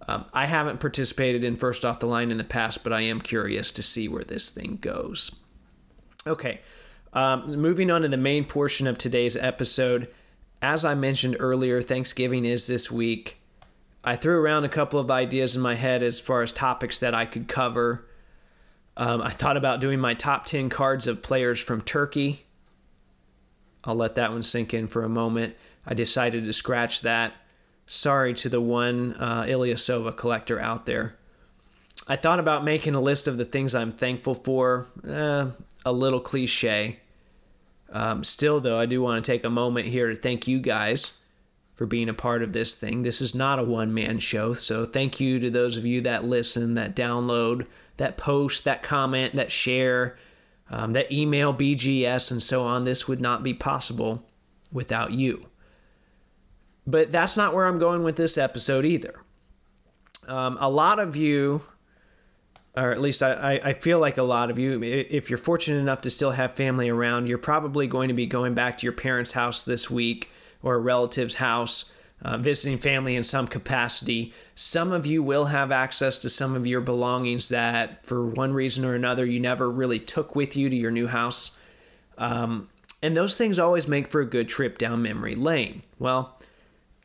Um, 0.08 0.24
I 0.32 0.46
haven't 0.46 0.80
participated 0.80 1.44
in 1.44 1.56
First 1.56 1.84
Off 1.84 2.00
the 2.00 2.06
Line 2.06 2.30
in 2.30 2.38
the 2.38 2.44
past, 2.44 2.82
but 2.82 2.94
I 2.94 3.02
am 3.02 3.20
curious 3.20 3.70
to 3.72 3.82
see 3.82 4.08
where 4.08 4.24
this 4.24 4.50
thing 4.50 4.78
goes. 4.80 5.42
Okay, 6.26 6.60
um, 7.12 7.54
moving 7.56 7.90
on 7.90 8.00
to 8.00 8.08
the 8.08 8.16
main 8.16 8.46
portion 8.46 8.86
of 8.86 8.96
today's 8.96 9.36
episode. 9.36 10.08
As 10.62 10.82
I 10.84 10.94
mentioned 10.94 11.36
earlier, 11.38 11.82
Thanksgiving 11.82 12.46
is 12.46 12.66
this 12.66 12.90
week. 12.90 13.38
I 14.02 14.16
threw 14.16 14.40
around 14.40 14.64
a 14.64 14.70
couple 14.70 14.98
of 14.98 15.10
ideas 15.10 15.54
in 15.54 15.60
my 15.60 15.74
head 15.74 16.02
as 16.02 16.18
far 16.18 16.40
as 16.40 16.52
topics 16.52 16.98
that 17.00 17.14
I 17.14 17.26
could 17.26 17.46
cover. 17.46 18.06
Um, 18.96 19.20
I 19.20 19.28
thought 19.28 19.58
about 19.58 19.80
doing 19.80 20.00
my 20.00 20.14
top 20.14 20.46
10 20.46 20.70
cards 20.70 21.06
of 21.06 21.22
players 21.22 21.60
from 21.60 21.82
Turkey. 21.82 22.46
I'll 23.84 23.94
let 23.94 24.14
that 24.14 24.32
one 24.32 24.42
sink 24.42 24.72
in 24.72 24.88
for 24.88 25.04
a 25.04 25.08
moment. 25.08 25.54
I 25.86 25.92
decided 25.92 26.44
to 26.46 26.52
scratch 26.52 27.02
that. 27.02 27.34
Sorry 27.90 28.34
to 28.34 28.50
the 28.50 28.60
one 28.60 29.14
uh, 29.14 29.44
Ilyasova 29.44 30.14
collector 30.14 30.60
out 30.60 30.84
there. 30.84 31.16
I 32.06 32.16
thought 32.16 32.38
about 32.38 32.62
making 32.62 32.94
a 32.94 33.00
list 33.00 33.26
of 33.26 33.38
the 33.38 33.46
things 33.46 33.74
I'm 33.74 33.92
thankful 33.92 34.34
for. 34.34 34.86
Eh, 35.08 35.46
a 35.86 35.92
little 35.92 36.20
cliche. 36.20 37.00
Um, 37.90 38.22
still, 38.24 38.60
though, 38.60 38.78
I 38.78 38.84
do 38.84 39.00
want 39.00 39.24
to 39.24 39.30
take 39.30 39.42
a 39.42 39.50
moment 39.50 39.86
here 39.86 40.10
to 40.10 40.14
thank 40.14 40.46
you 40.46 40.60
guys 40.60 41.18
for 41.74 41.86
being 41.86 42.10
a 42.10 42.14
part 42.14 42.42
of 42.42 42.52
this 42.52 42.76
thing. 42.76 43.02
This 43.02 43.22
is 43.22 43.34
not 43.34 43.58
a 43.58 43.64
one 43.64 43.94
man 43.94 44.18
show, 44.18 44.52
so 44.52 44.84
thank 44.84 45.18
you 45.18 45.40
to 45.40 45.48
those 45.48 45.78
of 45.78 45.86
you 45.86 46.02
that 46.02 46.24
listen, 46.24 46.74
that 46.74 46.94
download, 46.94 47.66
that 47.96 48.18
post, 48.18 48.64
that 48.64 48.82
comment, 48.82 49.34
that 49.36 49.50
share, 49.50 50.14
um, 50.70 50.92
that 50.92 51.10
email 51.10 51.54
BGS, 51.54 52.30
and 52.30 52.42
so 52.42 52.64
on. 52.64 52.84
This 52.84 53.08
would 53.08 53.22
not 53.22 53.42
be 53.42 53.54
possible 53.54 54.22
without 54.70 55.12
you. 55.12 55.46
But 56.88 57.12
that's 57.12 57.36
not 57.36 57.52
where 57.52 57.66
I'm 57.66 57.78
going 57.78 58.02
with 58.02 58.16
this 58.16 58.38
episode 58.38 58.86
either. 58.86 59.20
Um, 60.26 60.56
a 60.58 60.70
lot 60.70 60.98
of 60.98 61.16
you, 61.16 61.60
or 62.74 62.90
at 62.92 63.00
least 63.02 63.22
I, 63.22 63.60
I 63.62 63.74
feel 63.74 63.98
like 63.98 64.16
a 64.16 64.22
lot 64.22 64.50
of 64.50 64.58
you, 64.58 64.82
if 64.82 65.28
you're 65.28 65.36
fortunate 65.36 65.80
enough 65.80 66.00
to 66.00 66.10
still 66.10 66.30
have 66.30 66.54
family 66.54 66.88
around, 66.88 67.26
you're 67.26 67.36
probably 67.36 67.86
going 67.86 68.08
to 68.08 68.14
be 68.14 68.24
going 68.24 68.54
back 68.54 68.78
to 68.78 68.86
your 68.86 68.94
parents' 68.94 69.32
house 69.32 69.66
this 69.66 69.90
week 69.90 70.30
or 70.62 70.76
a 70.76 70.78
relative's 70.78 71.34
house 71.34 71.92
uh, 72.22 72.38
visiting 72.38 72.78
family 72.78 73.16
in 73.16 73.22
some 73.22 73.46
capacity. 73.46 74.32
Some 74.54 74.90
of 74.90 75.04
you 75.04 75.22
will 75.22 75.46
have 75.46 75.70
access 75.70 76.16
to 76.18 76.30
some 76.30 76.56
of 76.56 76.66
your 76.66 76.80
belongings 76.80 77.50
that, 77.50 78.06
for 78.06 78.24
one 78.24 78.54
reason 78.54 78.86
or 78.86 78.94
another, 78.94 79.26
you 79.26 79.40
never 79.40 79.68
really 79.68 79.98
took 79.98 80.34
with 80.34 80.56
you 80.56 80.70
to 80.70 80.76
your 80.76 80.90
new 80.90 81.08
house. 81.08 81.58
Um, 82.16 82.70
and 83.02 83.14
those 83.14 83.36
things 83.36 83.58
always 83.58 83.86
make 83.86 84.06
for 84.06 84.22
a 84.22 84.26
good 84.26 84.48
trip 84.48 84.78
down 84.78 85.02
memory 85.02 85.34
lane. 85.34 85.82
Well, 85.98 86.38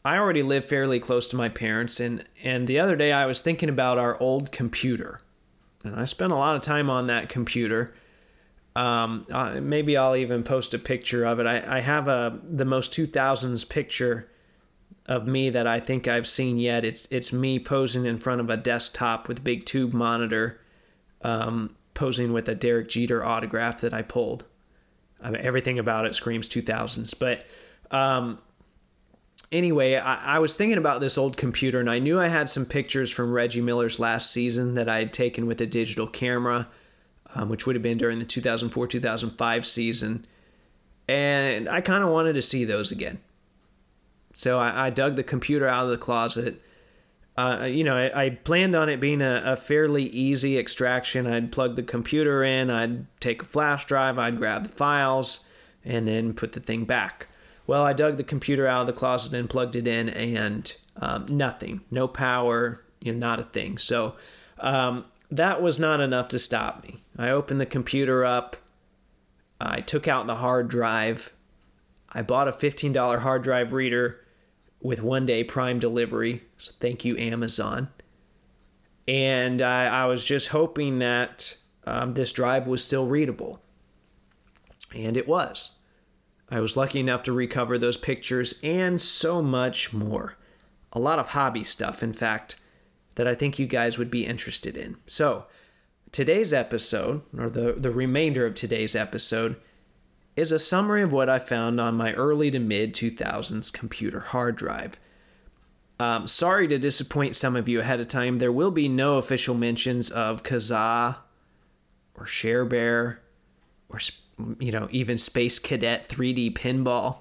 I 0.05 0.17
already 0.17 0.43
live 0.43 0.65
fairly 0.65 1.00
close 1.00 1.29
to 1.29 1.38
my 1.38 1.48
parents, 1.48 2.00
and, 2.00 2.25
and 2.43 2.67
the 2.67 2.79
other 2.79 2.95
day 2.95 3.13
I 3.13 3.25
was 3.25 3.41
thinking 3.41 3.69
about 3.69 3.98
our 3.98 4.19
old 4.19 4.51
computer. 4.51 5.22
And 5.86 5.95
I 5.95 6.05
spent 6.05 6.33
a 6.33 6.36
lot 6.36 6.55
of 6.55 6.62
time 6.62 6.89
on 6.89 7.07
that 7.07 7.29
computer. 7.29 7.93
Um, 8.75 9.25
uh, 9.31 9.60
maybe 9.62 9.95
I'll 9.95 10.15
even 10.15 10.43
post 10.43 10.74
a 10.74 10.79
picture 10.79 11.24
of 11.24 11.39
it. 11.39 11.48
I, 11.48 11.77
I 11.77 11.79
have 11.79 12.07
a 12.07 12.39
the 12.43 12.65
most 12.65 12.91
2000s 12.91 13.69
picture 13.69 14.29
of 15.05 15.27
me 15.27 15.50
that 15.50 15.67
I 15.67 15.79
think 15.79 16.07
I've 16.07 16.27
seen 16.27 16.57
yet. 16.57 16.83
It's 16.83 17.07
it's 17.12 17.31
me 17.31 17.60
posing 17.60 18.05
in 18.05 18.17
front 18.17 18.41
of 18.41 18.50
a 18.50 18.57
desktop 18.57 19.27
with 19.27 19.39
a 19.39 19.41
big 19.41 19.65
tube 19.65 19.93
monitor, 19.93 20.60
um, 21.22 21.75
posing 21.93 22.33
with 22.33 22.50
a 22.50 22.55
Derek 22.55 22.89
Jeter 22.89 23.24
autograph 23.24 23.81
that 23.81 23.93
I 23.93 24.01
pulled. 24.01 24.45
I 25.22 25.29
mean, 25.29 25.41
everything 25.41 25.77
about 25.77 26.05
it 26.05 26.15
screams 26.15 26.50
2000s. 26.50 27.17
But 27.17 27.45
um, 27.91 28.39
anyway, 29.53 29.95
I, 29.95 30.36
I, 30.36 30.39
was 30.39 30.57
thinking 30.57 30.77
about 30.77 31.00
this 31.00 31.17
old 31.17 31.38
computer, 31.38 31.79
and 31.79 31.89
I 31.89 32.00
knew 32.00 32.19
I 32.19 32.27
had 32.27 32.50
some 32.50 32.65
pictures 32.65 33.12
from 33.12 33.31
Reggie 33.31 33.62
Miller's 33.62 34.00
last 34.00 34.31
season 34.31 34.74
that 34.74 34.89
I 34.89 34.98
had 34.98 35.13
taken 35.13 35.45
with 35.45 35.62
a 35.62 35.65
digital 35.65 36.07
camera, 36.07 36.67
um, 37.36 37.48
which 37.48 37.65
would 37.65 37.75
have 37.75 37.83
been 37.83 37.98
during 37.98 38.19
the 38.19 38.25
2004 38.25 38.88
2005 38.88 39.65
season. 39.65 40.25
And 41.07 41.69
I 41.69 41.81
kind 41.81 42.03
of 42.03 42.10
wanted 42.10 42.33
to 42.33 42.41
see 42.41 42.65
those 42.65 42.91
again. 42.91 43.19
So 44.33 44.60
I, 44.60 44.88
I, 44.88 44.89
dug 44.89 45.15
the 45.15 45.24
computer 45.24 45.67
out 45.67 45.86
of 45.86 45.91
the 45.91 45.98
closet. 45.98 46.62
Uh, 47.38 47.67
you 47.69 47.83
know, 47.83 47.95
I, 47.95 48.25
I, 48.25 48.29
planned 48.31 48.75
on 48.75 48.89
it 48.89 49.00
being 49.00 49.22
a, 49.22 49.41
a, 49.45 49.55
fairly 49.55 50.05
easy 50.05 50.57
extraction. 50.57 51.27
I'd 51.27 51.51
plug 51.51 51.75
the 51.75 51.83
computer 51.83 52.43
in, 52.43 52.69
I'd 52.69 53.05
take 53.19 53.41
a 53.41 53.45
flash 53.45 53.86
drive, 53.86 54.17
I'd 54.17 54.38
grab 54.38 54.63
the 54.63 54.69
files, 54.69 55.48
and 55.83 56.07
then 56.07 56.33
put 56.33 56.53
the 56.53 56.60
thing 56.60 56.86
back. 56.86 57.27
Well, 57.65 57.84
I 57.84 57.93
dug 57.93 58.17
the 58.17 58.24
computer 58.24 58.67
out 58.67 58.82
of 58.82 58.88
the 58.88 58.93
closet 58.93 59.34
and 59.34 59.50
plugged 59.50 59.75
it 59.75 59.88
in, 59.88 60.10
and 60.10 60.75
um, 60.98 61.25
nothing, 61.29 61.82
no 61.89 62.08
power, 62.08 62.84
you 63.00 63.13
know, 63.13 63.20
not 63.20 63.39
a 63.39 63.43
thing. 63.43 63.77
So 63.77 64.15
um, 64.60 65.05
that 65.32 65.62
was 65.62 65.79
not 65.79 66.01
enough 66.01 66.29
to 66.29 66.39
stop 66.39 66.84
me. 66.84 67.01
I 67.17 67.29
opened 67.29 67.62
the 67.62 67.65
computer 67.65 68.25
up, 68.25 68.58
I 69.62 69.79
took 69.79 70.08
out 70.08 70.27
the 70.27 70.36
hard 70.36 70.67
drive, 70.67 71.34
I 72.12 72.22
bought 72.22 72.48
a 72.48 72.51
$15 72.51 73.20
hard 73.20 73.43
drive 73.43 73.74
reader 73.74 74.24
with 74.82 75.01
one 75.01 75.25
day 75.25 75.43
prime 75.43 75.79
delivery. 75.79 76.43
So 76.58 76.74
thank 76.77 77.05
you, 77.05 77.17
Amazon. 77.17 77.89
And 79.08 79.62
I, 79.62 80.03
I 80.03 80.05
was 80.05 80.25
just 80.25 80.50
hoping 80.50 81.00
that 81.00 81.58
um, 81.86 82.13
this 82.13 82.32
drive 82.32 82.67
was 82.67 82.84
still 82.84 83.08
readable. 83.08 83.62
And 84.93 85.17
it 85.17 85.27
was. 85.27 85.79
I 86.53 86.60
was 86.60 86.77
lucky 86.77 87.00
enough 87.00 87.24
to 87.24 87.33
recover 87.33 87.79
those 87.79 87.98
pictures 87.98 88.60
and 88.62 89.01
so 89.01 89.41
much 89.41 89.91
more. 89.91 90.38
A 90.91 91.00
lot 91.00 91.17
of 91.17 91.29
hobby 91.29 91.63
stuff, 91.63 92.03
in 92.03 92.13
fact, 92.13 92.60
that 93.15 93.27
I 93.27 93.33
think 93.33 93.57
you 93.57 93.65
guys 93.65 93.98
would 93.98 94.12
be 94.12 94.27
interested 94.27 94.77
in. 94.77 94.98
So, 95.07 95.45
today's 96.12 96.53
episode, 96.53 97.24
or 97.36 97.50
the, 97.50 97.74
the 97.74 97.89
remainder 97.89 98.45
of 98.45 98.53
today's 98.53 98.95
episode, 98.95 99.55
is 100.36 100.51
a 100.51 100.60
summary 100.60 101.01
of 101.01 101.12
what 101.12 101.27
I 101.27 101.39
found 101.39 101.81
on 101.81 101.98
my 101.98 102.13
early 102.13 102.51
to 102.51 102.60
mid 102.60 102.93
2000s 102.93 103.74
computer 103.74 104.19
hard 104.19 104.55
drive. 104.55 105.00
Um, 106.00 106.27
sorry 106.27 106.67
to 106.67 106.77
disappoint 106.77 107.36
some 107.36 107.55
of 107.55 107.67
you 107.67 107.79
ahead 107.79 108.00
of 108.00 108.10
time. 108.10 108.38
There 108.38 108.51
will 108.51 108.72
be 108.72 108.88
no 108.88 109.17
official 109.17 109.55
mentions 109.55 110.12
of 110.12 110.43
Kazaa 110.43 111.17
or 112.13 112.25
ShareBear 112.25 113.17
or 113.89 114.00
you 114.59 114.71
know 114.71 114.87
even 114.91 115.17
Space 115.17 115.59
Cadet 115.59 116.07
3D 116.07 116.53
Pinball. 116.57 117.19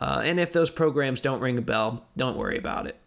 Uh, 0.00 0.22
and 0.24 0.40
if 0.40 0.52
those 0.52 0.70
programs 0.70 1.20
don't 1.20 1.40
ring 1.40 1.56
a 1.56 1.62
bell, 1.62 2.04
don't 2.16 2.36
worry 2.36 2.58
about 2.58 2.86
it. 2.86 2.98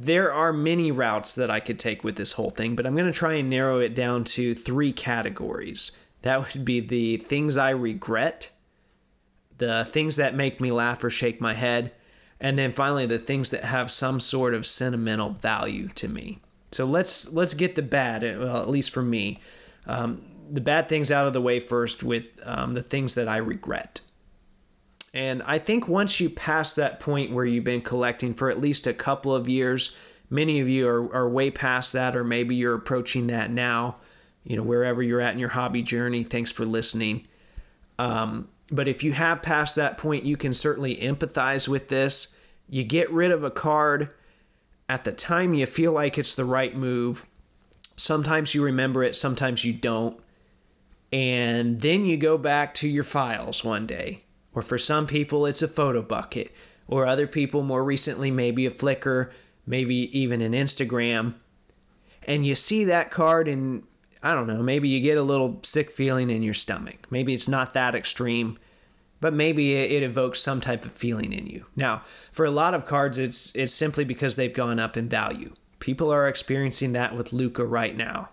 There 0.00 0.32
are 0.32 0.52
many 0.52 0.90
routes 0.90 1.34
that 1.34 1.50
I 1.50 1.60
could 1.60 1.78
take 1.78 2.02
with 2.02 2.16
this 2.16 2.32
whole 2.32 2.50
thing, 2.50 2.74
but 2.74 2.86
I'm 2.86 2.96
going 2.96 3.06
to 3.06 3.12
try 3.12 3.34
and 3.34 3.50
narrow 3.50 3.78
it 3.78 3.94
down 3.94 4.24
to 4.24 4.54
three 4.54 4.92
categories. 4.92 5.96
That 6.22 6.54
would 6.54 6.64
be 6.64 6.80
the 6.80 7.18
things 7.18 7.56
I 7.56 7.70
regret, 7.70 8.50
the 9.58 9.84
things 9.84 10.16
that 10.16 10.34
make 10.34 10.60
me 10.60 10.72
laugh 10.72 11.04
or 11.04 11.10
shake 11.10 11.40
my 11.40 11.54
head, 11.54 11.92
and 12.40 12.58
then 12.58 12.72
finally 12.72 13.06
the 13.06 13.18
things 13.18 13.50
that 13.50 13.64
have 13.64 13.90
some 13.90 14.18
sort 14.18 14.54
of 14.54 14.66
sentimental 14.66 15.30
value 15.30 15.88
to 15.88 16.08
me. 16.08 16.38
So 16.72 16.86
let's 16.86 17.32
let's 17.32 17.54
get 17.54 17.74
the 17.74 17.82
bad, 17.82 18.22
well, 18.22 18.62
at 18.62 18.68
least 18.68 18.90
for 18.90 19.02
me, 19.02 19.38
um, 19.86 20.22
the 20.52 20.60
bad 20.60 20.88
things 20.88 21.10
out 21.10 21.26
of 21.26 21.32
the 21.32 21.40
way 21.40 21.58
first 21.58 22.04
with 22.04 22.40
um, 22.44 22.74
the 22.74 22.82
things 22.82 23.14
that 23.14 23.26
I 23.26 23.38
regret. 23.38 24.02
And 25.14 25.42
I 25.42 25.58
think 25.58 25.88
once 25.88 26.20
you 26.20 26.30
pass 26.30 26.74
that 26.74 27.00
point 27.00 27.32
where 27.32 27.44
you've 27.44 27.64
been 27.64 27.82
collecting 27.82 28.34
for 28.34 28.50
at 28.50 28.60
least 28.60 28.86
a 28.86 28.94
couple 28.94 29.34
of 29.34 29.48
years, 29.48 29.98
many 30.30 30.60
of 30.60 30.68
you 30.68 30.88
are, 30.88 31.14
are 31.14 31.28
way 31.28 31.50
past 31.50 31.92
that, 31.92 32.14
or 32.14 32.24
maybe 32.24 32.54
you're 32.54 32.74
approaching 32.74 33.26
that 33.26 33.50
now 33.50 33.96
you 34.44 34.56
know, 34.56 34.62
wherever 34.62 35.02
you're 35.02 35.20
at 35.20 35.34
in 35.34 35.38
your 35.38 35.50
hobby 35.50 35.82
journey. 35.82 36.22
Thanks 36.22 36.50
for 36.50 36.64
listening. 36.64 37.26
Um, 37.98 38.48
but 38.70 38.88
if 38.88 39.04
you 39.04 39.12
have 39.12 39.42
passed 39.42 39.76
that 39.76 39.98
point, 39.98 40.24
you 40.24 40.36
can 40.36 40.54
certainly 40.54 40.96
empathize 40.96 41.68
with 41.68 41.88
this. 41.88 42.38
You 42.68 42.84
get 42.84 43.10
rid 43.10 43.30
of 43.30 43.44
a 43.44 43.50
card 43.50 44.14
at 44.88 45.04
the 45.04 45.12
time 45.12 45.54
you 45.54 45.66
feel 45.66 45.92
like 45.92 46.18
it's 46.18 46.34
the 46.34 46.44
right 46.44 46.74
move. 46.74 47.26
Sometimes 47.96 48.54
you 48.54 48.64
remember 48.64 49.02
it, 49.02 49.14
sometimes 49.14 49.64
you 49.64 49.72
don't. 49.72 50.18
And 51.12 51.80
then 51.80 52.06
you 52.06 52.16
go 52.16 52.38
back 52.38 52.72
to 52.74 52.88
your 52.88 53.04
files 53.04 53.62
one 53.64 53.86
day. 53.86 54.24
Or 54.54 54.62
for 54.62 54.78
some 54.78 55.06
people, 55.06 55.46
it's 55.46 55.62
a 55.62 55.68
Photobucket. 55.68 56.50
Or 56.88 57.06
other 57.06 57.26
people, 57.26 57.62
more 57.62 57.84
recently, 57.84 58.30
maybe 58.30 58.66
a 58.66 58.70
Flickr, 58.70 59.30
maybe 59.66 60.18
even 60.18 60.40
an 60.40 60.52
Instagram. 60.52 61.34
And 62.26 62.46
you 62.46 62.54
see 62.54 62.84
that 62.84 63.10
card 63.10 63.48
and 63.48 63.84
I 64.22 64.34
don't 64.34 64.46
know, 64.46 64.62
maybe 64.62 64.88
you 64.88 65.00
get 65.00 65.18
a 65.18 65.22
little 65.22 65.58
sick 65.62 65.90
feeling 65.90 66.30
in 66.30 66.42
your 66.42 66.54
stomach. 66.54 67.06
Maybe 67.10 67.34
it's 67.34 67.48
not 67.48 67.74
that 67.74 67.94
extreme, 67.94 68.56
but 69.20 69.34
maybe 69.34 69.74
it, 69.74 70.02
evokes 70.02 70.40
some 70.40 70.60
type 70.60 70.84
of 70.84 70.92
feeling 70.92 71.32
in 71.32 71.46
you. 71.46 71.66
Now, 71.74 72.02
for 72.30 72.44
a 72.44 72.50
lot 72.50 72.74
of 72.74 72.86
cards, 72.86 73.18
it's 73.18 73.54
it's 73.56 73.72
simply 73.72 74.04
because 74.04 74.36
they've 74.36 74.52
gone 74.52 74.78
up 74.78 74.96
in 74.96 75.08
value. 75.08 75.54
People 75.80 76.12
are 76.12 76.28
experiencing 76.28 76.92
that 76.92 77.16
with 77.16 77.32
Luka 77.32 77.64
right 77.64 77.96
now. 77.96 78.30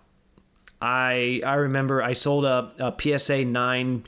I 0.80 1.40
I 1.44 1.54
remember 1.54 2.02
I 2.02 2.12
sold 2.12 2.44
a, 2.44 2.72
a 2.78 3.18
PSA 3.18 3.44
nine 3.44 4.04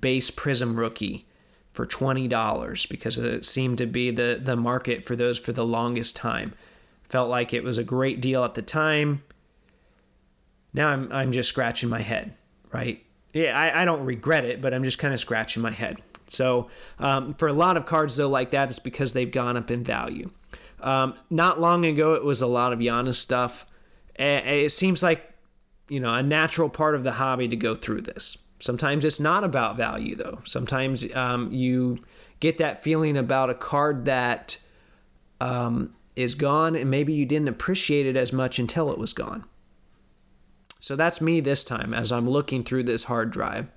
base 0.00 0.30
Prism 0.30 0.78
rookie 0.78 1.26
for 1.72 1.86
twenty 1.86 2.28
dollars 2.28 2.86
because 2.86 3.18
it 3.18 3.44
seemed 3.44 3.78
to 3.78 3.86
be 3.86 4.10
the 4.10 4.40
the 4.42 4.56
market 4.56 5.04
for 5.04 5.16
those 5.16 5.38
for 5.38 5.52
the 5.52 5.66
longest 5.66 6.16
time. 6.16 6.54
Felt 7.02 7.28
like 7.28 7.52
it 7.52 7.62
was 7.62 7.78
a 7.78 7.84
great 7.84 8.20
deal 8.20 8.44
at 8.44 8.54
the 8.54 8.62
time 8.62 9.22
now 10.74 10.88
I'm 10.88 11.10
I'm 11.12 11.32
just 11.32 11.48
scratching 11.48 11.88
my 11.88 12.00
head, 12.00 12.34
right? 12.72 13.02
Yeah, 13.32 13.58
I, 13.58 13.82
I 13.82 13.84
don't 13.84 14.04
regret 14.04 14.44
it, 14.44 14.60
but 14.60 14.74
I'm 14.74 14.84
just 14.84 14.98
kind 14.98 15.14
of 15.14 15.20
scratching 15.20 15.62
my 15.62 15.70
head. 15.70 15.98
So 16.26 16.68
um, 16.98 17.34
for 17.34 17.48
a 17.48 17.52
lot 17.52 17.76
of 17.76 17.86
cards 17.86 18.16
though 18.16 18.28
like 18.28 18.50
that, 18.50 18.68
it's 18.68 18.78
because 18.78 19.12
they've 19.12 19.30
gone 19.30 19.56
up 19.56 19.70
in 19.70 19.84
value. 19.84 20.30
Um, 20.80 21.14
not 21.30 21.60
long 21.60 21.86
ago, 21.86 22.14
it 22.14 22.24
was 22.24 22.42
a 22.42 22.46
lot 22.46 22.72
of 22.72 22.80
Giannis 22.80 23.14
stuff. 23.14 23.66
It 24.16 24.70
seems 24.70 25.02
like 25.02 25.32
you 25.94 26.00
know 26.00 26.12
a 26.12 26.24
natural 26.24 26.68
part 26.68 26.96
of 26.96 27.04
the 27.04 27.12
hobby 27.12 27.46
to 27.46 27.54
go 27.54 27.76
through 27.76 28.00
this. 28.00 28.46
Sometimes 28.58 29.04
it's 29.04 29.20
not 29.20 29.44
about 29.44 29.76
value 29.76 30.16
though. 30.16 30.40
Sometimes 30.44 31.14
um, 31.14 31.52
you 31.52 32.02
get 32.40 32.58
that 32.58 32.82
feeling 32.82 33.16
about 33.16 33.48
a 33.48 33.54
card 33.54 34.04
that 34.06 34.58
um, 35.40 35.94
is 36.16 36.34
gone, 36.34 36.74
and 36.74 36.90
maybe 36.90 37.12
you 37.12 37.24
didn't 37.24 37.48
appreciate 37.48 38.06
it 38.06 38.16
as 38.16 38.32
much 38.32 38.58
until 38.58 38.90
it 38.90 38.98
was 38.98 39.12
gone. 39.12 39.44
So 40.80 40.96
that's 40.96 41.20
me 41.20 41.38
this 41.38 41.62
time 41.62 41.94
as 41.94 42.10
I'm 42.10 42.28
looking 42.28 42.64
through 42.64 42.82
this 42.82 43.04
hard 43.04 43.30
drive. 43.30 43.68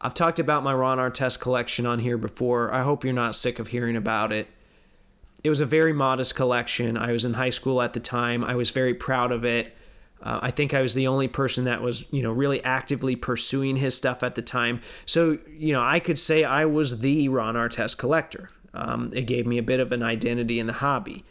I've 0.00 0.14
talked 0.14 0.38
about 0.38 0.62
my 0.62 0.72
Ron 0.72 0.96
Artest 0.96 1.40
collection 1.40 1.84
on 1.84 1.98
here 1.98 2.16
before. 2.16 2.72
I 2.72 2.82
hope 2.84 3.04
you're 3.04 3.12
not 3.12 3.34
sick 3.34 3.58
of 3.58 3.68
hearing 3.68 3.96
about 3.96 4.32
it. 4.32 4.48
It 5.44 5.50
was 5.50 5.60
a 5.60 5.66
very 5.66 5.92
modest 5.92 6.34
collection. 6.34 6.96
I 6.96 7.12
was 7.12 7.26
in 7.26 7.34
high 7.34 7.50
school 7.50 7.82
at 7.82 7.92
the 7.92 8.00
time. 8.00 8.42
I 8.42 8.54
was 8.54 8.70
very 8.70 8.94
proud 8.94 9.30
of 9.30 9.44
it. 9.44 9.76
Uh, 10.22 10.40
I 10.42 10.50
think 10.50 10.74
I 10.74 10.82
was 10.82 10.94
the 10.94 11.06
only 11.06 11.28
person 11.28 11.64
that 11.64 11.80
was, 11.80 12.12
you 12.12 12.22
know, 12.22 12.32
really 12.32 12.62
actively 12.64 13.14
pursuing 13.14 13.76
his 13.76 13.96
stuff 13.96 14.22
at 14.22 14.34
the 14.34 14.42
time. 14.42 14.80
So, 15.06 15.38
you 15.48 15.72
know, 15.72 15.82
I 15.82 16.00
could 16.00 16.18
say 16.18 16.44
I 16.44 16.64
was 16.64 17.00
the 17.00 17.28
Ron 17.28 17.54
Artest 17.54 17.98
collector. 17.98 18.50
Um, 18.74 19.10
it 19.14 19.26
gave 19.26 19.46
me 19.46 19.58
a 19.58 19.62
bit 19.62 19.80
of 19.80 19.92
an 19.92 20.02
identity 20.02 20.58
in 20.58 20.66
the 20.66 20.74
hobby. 20.74 21.24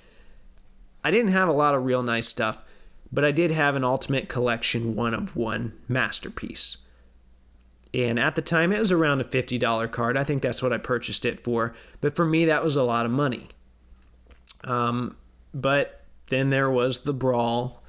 I 1.03 1.11
didn't 1.11 1.31
have 1.31 1.49
a 1.49 1.53
lot 1.53 1.75
of 1.75 1.85
real 1.85 2.03
nice 2.03 2.27
stuff, 2.27 2.57
but 3.11 3.23
I 3.23 3.31
did 3.31 3.51
have 3.51 3.75
an 3.75 3.83
Ultimate 3.83 4.29
Collection 4.29 4.95
one 4.95 5.13
of 5.13 5.35
one 5.35 5.73
masterpiece. 5.87 6.77
And 7.93 8.19
at 8.19 8.35
the 8.35 8.41
time, 8.41 8.71
it 8.71 8.79
was 8.79 8.91
around 8.91 9.21
a 9.21 9.23
$50 9.23 9.91
card. 9.91 10.17
I 10.17 10.23
think 10.23 10.41
that's 10.41 10.61
what 10.61 10.73
I 10.73 10.77
purchased 10.77 11.25
it 11.25 11.43
for. 11.43 11.73
But 12.01 12.15
for 12.15 12.25
me, 12.25 12.45
that 12.45 12.63
was 12.63 12.75
a 12.75 12.83
lot 12.83 13.05
of 13.05 13.11
money. 13.11 13.47
Um, 14.63 15.15
but 15.53 16.03
then 16.27 16.49
there 16.49 16.69
was 16.69 17.01
the 17.01 17.13
brawl, 17.13 17.81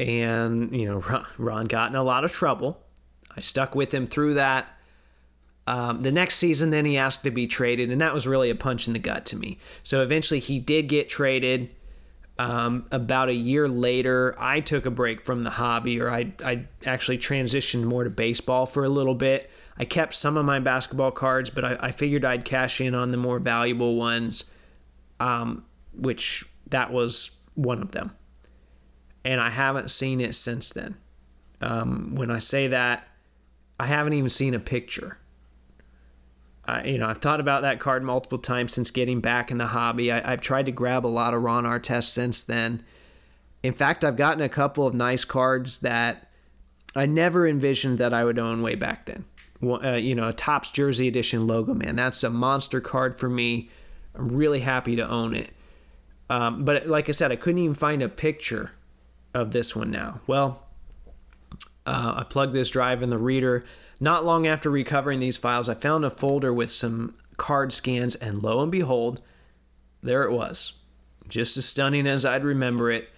and, 0.00 0.74
you 0.74 0.86
know, 0.86 1.24
Ron 1.38 1.66
got 1.66 1.90
in 1.90 1.96
a 1.96 2.02
lot 2.02 2.24
of 2.24 2.32
trouble. 2.32 2.80
I 3.36 3.40
stuck 3.40 3.74
with 3.74 3.92
him 3.92 4.06
through 4.06 4.34
that. 4.34 4.68
Um, 5.66 6.02
the 6.02 6.12
next 6.12 6.36
season, 6.36 6.70
then 6.70 6.84
he 6.84 6.98
asked 6.98 7.24
to 7.24 7.30
be 7.30 7.46
traded, 7.46 7.90
and 7.90 8.00
that 8.00 8.12
was 8.12 8.26
really 8.26 8.50
a 8.50 8.54
punch 8.54 8.86
in 8.86 8.92
the 8.92 8.98
gut 8.98 9.24
to 9.26 9.36
me. 9.36 9.58
So 9.82 10.02
eventually, 10.02 10.40
he 10.40 10.58
did 10.60 10.88
get 10.88 11.08
traded 11.08 11.70
Um, 12.36 12.86
about 12.90 13.28
a 13.28 13.34
year 13.34 13.68
later, 13.68 14.34
I 14.38 14.58
took 14.60 14.86
a 14.86 14.90
break 14.90 15.20
from 15.24 15.44
the 15.44 15.50
hobby, 15.50 16.00
or 16.00 16.10
I, 16.10 16.32
I 16.44 16.66
actually 16.84 17.18
transitioned 17.18 17.84
more 17.84 18.02
to 18.02 18.10
baseball 18.10 18.66
for 18.66 18.84
a 18.84 18.88
little 18.88 19.14
bit. 19.14 19.48
I 19.78 19.84
kept 19.84 20.14
some 20.14 20.36
of 20.36 20.44
my 20.44 20.58
basketball 20.58 21.12
cards, 21.12 21.48
but 21.48 21.64
I, 21.64 21.76
I 21.80 21.90
figured 21.92 22.24
I'd 22.24 22.44
cash 22.44 22.80
in 22.80 22.92
on 22.94 23.12
the 23.12 23.16
more 23.18 23.38
valuable 23.38 23.94
ones, 23.96 24.50
um, 25.20 25.64
which 25.96 26.44
that 26.70 26.92
was 26.92 27.38
one 27.54 27.80
of 27.80 27.92
them. 27.92 28.10
And 29.24 29.40
I 29.40 29.50
haven't 29.50 29.90
seen 29.90 30.20
it 30.20 30.34
since 30.34 30.70
then. 30.70 30.96
Um, 31.60 32.14
when 32.14 32.30
I 32.30 32.38
say 32.38 32.66
that, 32.68 33.08
I 33.80 33.86
haven't 33.86 34.12
even 34.12 34.28
seen 34.28 34.54
a 34.54 34.60
picture. 34.60 35.18
I, 36.66 36.84
you 36.84 36.98
know, 36.98 37.06
I've 37.06 37.18
thought 37.18 37.40
about 37.40 37.62
that 37.62 37.80
card 37.80 38.02
multiple 38.02 38.38
times 38.38 38.72
since 38.72 38.90
getting 38.90 39.20
back 39.20 39.50
in 39.50 39.58
the 39.58 39.68
hobby. 39.68 40.10
I, 40.10 40.30
have 40.30 40.40
tried 40.40 40.66
to 40.66 40.72
grab 40.72 41.04
a 41.04 41.08
lot 41.08 41.34
of 41.34 41.42
Ron 41.42 41.64
Artest 41.64 42.04
since 42.04 42.42
then. 42.42 42.82
In 43.62 43.72
fact, 43.72 44.04
I've 44.04 44.16
gotten 44.16 44.42
a 44.42 44.48
couple 44.48 44.86
of 44.86 44.94
nice 44.94 45.24
cards 45.24 45.80
that 45.80 46.28
I 46.94 47.06
never 47.06 47.46
envisioned 47.46 47.98
that 47.98 48.12
I 48.12 48.24
would 48.24 48.38
own 48.38 48.62
way 48.62 48.74
back 48.74 49.06
then. 49.06 49.24
Uh, 49.62 49.92
you 49.92 50.14
know, 50.14 50.28
a 50.28 50.32
Topps 50.32 50.70
Jersey 50.70 51.08
Edition 51.08 51.46
logo, 51.46 51.74
man. 51.74 51.96
That's 51.96 52.22
a 52.22 52.30
monster 52.30 52.80
card 52.80 53.18
for 53.18 53.28
me. 53.28 53.70
I'm 54.14 54.28
really 54.28 54.60
happy 54.60 54.96
to 54.96 55.08
own 55.08 55.34
it. 55.34 55.50
Um, 56.30 56.64
but 56.64 56.86
like 56.86 57.08
I 57.08 57.12
said, 57.12 57.32
I 57.32 57.36
couldn't 57.36 57.58
even 57.58 57.74
find 57.74 58.02
a 58.02 58.08
picture 58.08 58.72
of 59.34 59.50
this 59.50 59.74
one 59.74 59.90
now. 59.90 60.20
Well, 60.26 60.64
uh, 61.86 62.14
I 62.18 62.24
plugged 62.24 62.54
this 62.54 62.70
drive 62.70 63.02
in 63.02 63.10
the 63.10 63.18
reader. 63.18 63.64
Not 64.00 64.24
long 64.24 64.46
after 64.46 64.70
recovering 64.70 65.20
these 65.20 65.36
files, 65.36 65.68
I 65.68 65.74
found 65.74 66.04
a 66.04 66.10
folder 66.10 66.52
with 66.52 66.70
some 66.70 67.14
card 67.36 67.72
scans, 67.72 68.14
and 68.14 68.42
lo 68.42 68.62
and 68.62 68.72
behold, 68.72 69.20
there 70.02 70.24
it 70.24 70.32
was. 70.32 70.74
Just 71.28 71.56
as 71.56 71.66
stunning 71.66 72.06
as 72.06 72.24
I'd 72.24 72.44
remember 72.44 72.90
it. 72.90 73.08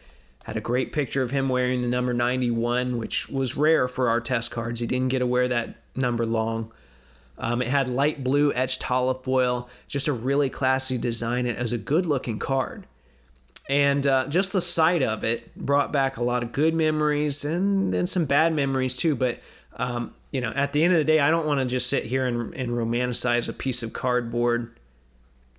Had 0.45 0.57
a 0.57 0.61
great 0.61 0.93
picture 0.93 1.23
of 1.23 1.33
him 1.33 1.49
wearing 1.49 1.81
the 1.81 1.89
number 1.89 2.15
91, 2.15 2.99
which 2.99 3.29
was 3.29 3.57
rare 3.57 3.89
for 3.89 4.07
Artest 4.07 4.53
cards. 4.53 4.81
He 4.81 4.87
didn't 4.87 5.09
get 5.09 5.19
to 5.19 5.27
wear 5.27 5.49
that 5.49 5.77
number 5.97 6.25
long. 6.25 6.71
Um, 7.37 7.61
it 7.61 7.69
had 7.69 7.89
light 7.89 8.23
blue 8.23 8.53
etched 8.53 8.83
holofoil, 8.83 9.69
just 9.89 10.07
a 10.07 10.13
really 10.13 10.49
classy 10.49 10.99
design. 10.99 11.47
It 11.47 11.59
was 11.59 11.73
a 11.73 11.79
good 11.79 12.07
looking 12.07 12.39
card. 12.39 12.87
And 13.69 14.07
uh, 14.07 14.29
just 14.29 14.53
the 14.53 14.61
sight 14.61 15.03
of 15.03 15.25
it 15.25 15.55
brought 15.57 15.93
back 15.93 16.17
a 16.17 16.23
lot 16.23 16.43
of 16.43 16.53
good 16.53 16.75
memories 16.75 17.45
and 17.45 17.93
then 17.93 18.07
some 18.07 18.25
bad 18.25 18.53
memories 18.55 18.97
too. 18.97 19.17
But, 19.17 19.41
um, 19.77 20.15
you 20.31 20.41
know, 20.41 20.53
at 20.55 20.73
the 20.73 20.85
end 20.85 20.93
of 20.93 20.99
the 20.99 21.05
day, 21.05 21.19
I 21.19 21.31
don't 21.31 21.47
want 21.47 21.61
to 21.61 21.67
just 21.67 21.91
sit 21.91 22.05
here 22.05 22.27
and, 22.27 22.55
and 22.55 22.71
romanticize 22.71 23.49
a 23.49 23.53
piece 23.53 23.83
of 23.83 23.93
cardboard. 23.93 24.79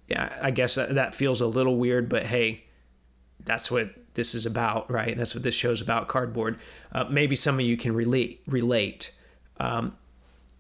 Yeah, 0.08 0.34
I 0.42 0.52
guess 0.52 0.76
that, 0.76 0.94
that 0.96 1.14
feels 1.14 1.42
a 1.42 1.48
little 1.48 1.78
weird, 1.78 2.08
but 2.08 2.24
hey, 2.24 2.64
that's 3.44 3.70
what 3.70 3.90
this 4.14 4.34
is 4.34 4.46
about, 4.46 4.90
right? 4.90 5.18
That's 5.18 5.36
what 5.36 5.44
this 5.44 5.56
show's 5.56 5.82
about 5.82 6.08
cardboard. 6.08 6.60
Uh, 6.94 7.06
maybe 7.10 7.36
some 7.36 7.56
of 7.56 7.62
you 7.62 7.76
can 7.76 7.94
relate. 7.94 8.42
relate. 8.48 9.12
Um, 9.60 9.98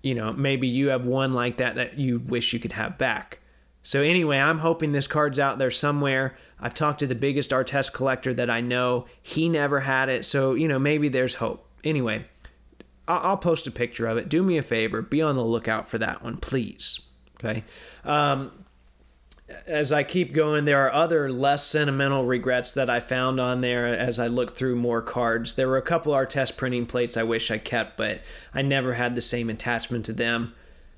you 0.04 0.16
know, 0.16 0.34
maybe 0.34 0.68
you 0.68 0.90
have 0.90 1.06
one 1.06 1.34
like 1.34 1.58
that 1.58 1.76
that 1.76 1.98
you 1.98 2.20
wish 2.20 2.52
you 2.52 2.60
could 2.60 2.74
have 2.74 2.98
back. 2.98 3.40
So 3.88 4.02
anyway, 4.02 4.38
I'm 4.38 4.58
hoping 4.58 4.92
this 4.92 5.08
card's 5.08 5.40
out 5.40 5.60
there 5.60 5.72
somewhere. 5.72 6.36
I've 6.60 6.74
talked 6.74 7.00
to 7.00 7.08
the 7.08 7.16
biggest 7.16 7.52
Artest 7.52 7.94
collector 7.94 8.34
that 8.34 8.50
I 8.50 8.60
know. 8.60 9.06
He 9.24 9.48
never 9.48 9.80
had 9.80 10.10
it, 10.10 10.26
so 10.26 10.56
you 10.56 10.68
know 10.68 10.78
maybe 10.78 11.08
there's 11.08 11.36
hope. 11.36 11.66
Anyway, 11.86 12.26
I'll 13.08 13.38
post 13.38 13.66
a 13.66 13.72
picture 13.72 14.06
of 14.06 14.18
it. 14.18 14.28
Do 14.28 14.44
me 14.44 14.58
a 14.58 14.62
favor, 14.62 15.02
be 15.02 15.22
on 15.22 15.38
the 15.38 15.46
lookout 15.46 15.88
for 15.88 15.98
that 16.00 16.22
one, 16.22 16.36
please. 16.36 17.08
Okay. 17.40 17.64
Um, 18.04 18.52
as 19.66 19.94
I 19.94 20.04
keep 20.04 20.34
going, 20.34 20.66
there 20.66 20.86
are 20.86 20.92
other 20.92 21.32
less 21.32 21.66
sentimental 21.66 22.26
regrets 22.26 22.74
that 22.74 22.90
I 22.90 23.00
found 23.00 23.40
on 23.40 23.62
there 23.62 23.88
as 23.88 24.20
I 24.20 24.28
looked 24.28 24.58
through 24.58 24.76
more 24.76 25.02
cards. 25.02 25.56
There 25.56 25.70
were 25.70 25.78
a 25.78 25.82
couple 25.82 26.12
Artest 26.12 26.58
printing 26.58 26.88
plates 26.88 27.16
I 27.16 27.24
wish 27.24 27.50
I 27.50 27.58
kept, 27.58 27.96
but 27.96 28.20
I 28.54 28.64
never 28.64 28.96
had 28.96 29.16
the 29.16 29.22
same 29.22 29.50
attachment 29.50 30.06
to 30.08 30.14
them. 30.14 30.54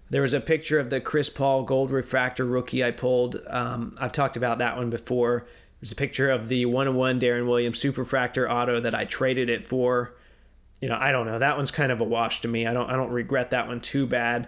There 0.10 0.22
was 0.22 0.34
a 0.34 0.42
picture 0.42 0.80
of 0.80 0.90
the 0.90 1.00
Chris 1.00 1.30
Paul 1.30 1.64
gold 1.64 1.92
refractor 1.92 2.46
rookie 2.46 2.84
I 2.84 2.92
pulled. 2.92 3.38
Um, 3.48 3.96
I've 4.00 4.12
talked 4.12 4.36
about 4.36 4.58
that 4.58 4.76
one 4.76 4.90
before. 4.90 5.46
There's 5.80 5.92
a 5.92 5.96
picture 5.96 6.30
of 6.30 6.48
the 6.48 6.66
101 6.66 7.20
Deron 7.20 7.48
Williams 7.48 7.82
superfractor 7.82 8.50
auto 8.50 8.80
that 8.80 8.96
I 8.96 9.06
traded 9.06 9.50
it 9.50 9.64
for. 9.64 10.16
You 10.82 10.90
know, 10.90 10.98
I 11.00 11.12
don't 11.12 11.26
know. 11.26 11.40
That 11.40 11.58
one's 11.58 11.72
kind 11.72 11.92
of 11.92 12.02
a 12.02 12.06
wash 12.06 12.42
to 12.42 12.48
me. 12.48 12.66
I 12.66 12.74
don't 12.74 12.90
I 12.90 12.96
don't 12.96 13.12
regret 13.12 13.52
that 13.52 13.68
one 13.68 13.82
too 13.82 14.08
bad. 14.08 14.48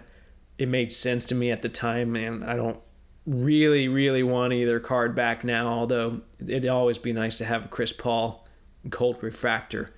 It 0.58 0.68
made 0.68 0.92
sense 0.92 1.24
to 1.26 1.34
me 1.34 1.50
at 1.50 1.62
the 1.62 1.68
time, 1.68 2.16
and 2.16 2.44
I 2.44 2.56
don't 2.56 2.78
really 3.26 3.86
really 3.86 4.22
want 4.22 4.52
either 4.52 4.80
card 4.80 5.14
back 5.14 5.44
now. 5.44 5.68
Although 5.68 6.22
it'd 6.40 6.66
always 6.66 6.98
be 6.98 7.12
nice 7.12 7.38
to 7.38 7.44
have 7.44 7.66
a 7.66 7.68
Chris 7.68 7.92
Paul 7.92 8.46
gold 8.88 9.22
refractor. 9.22 9.94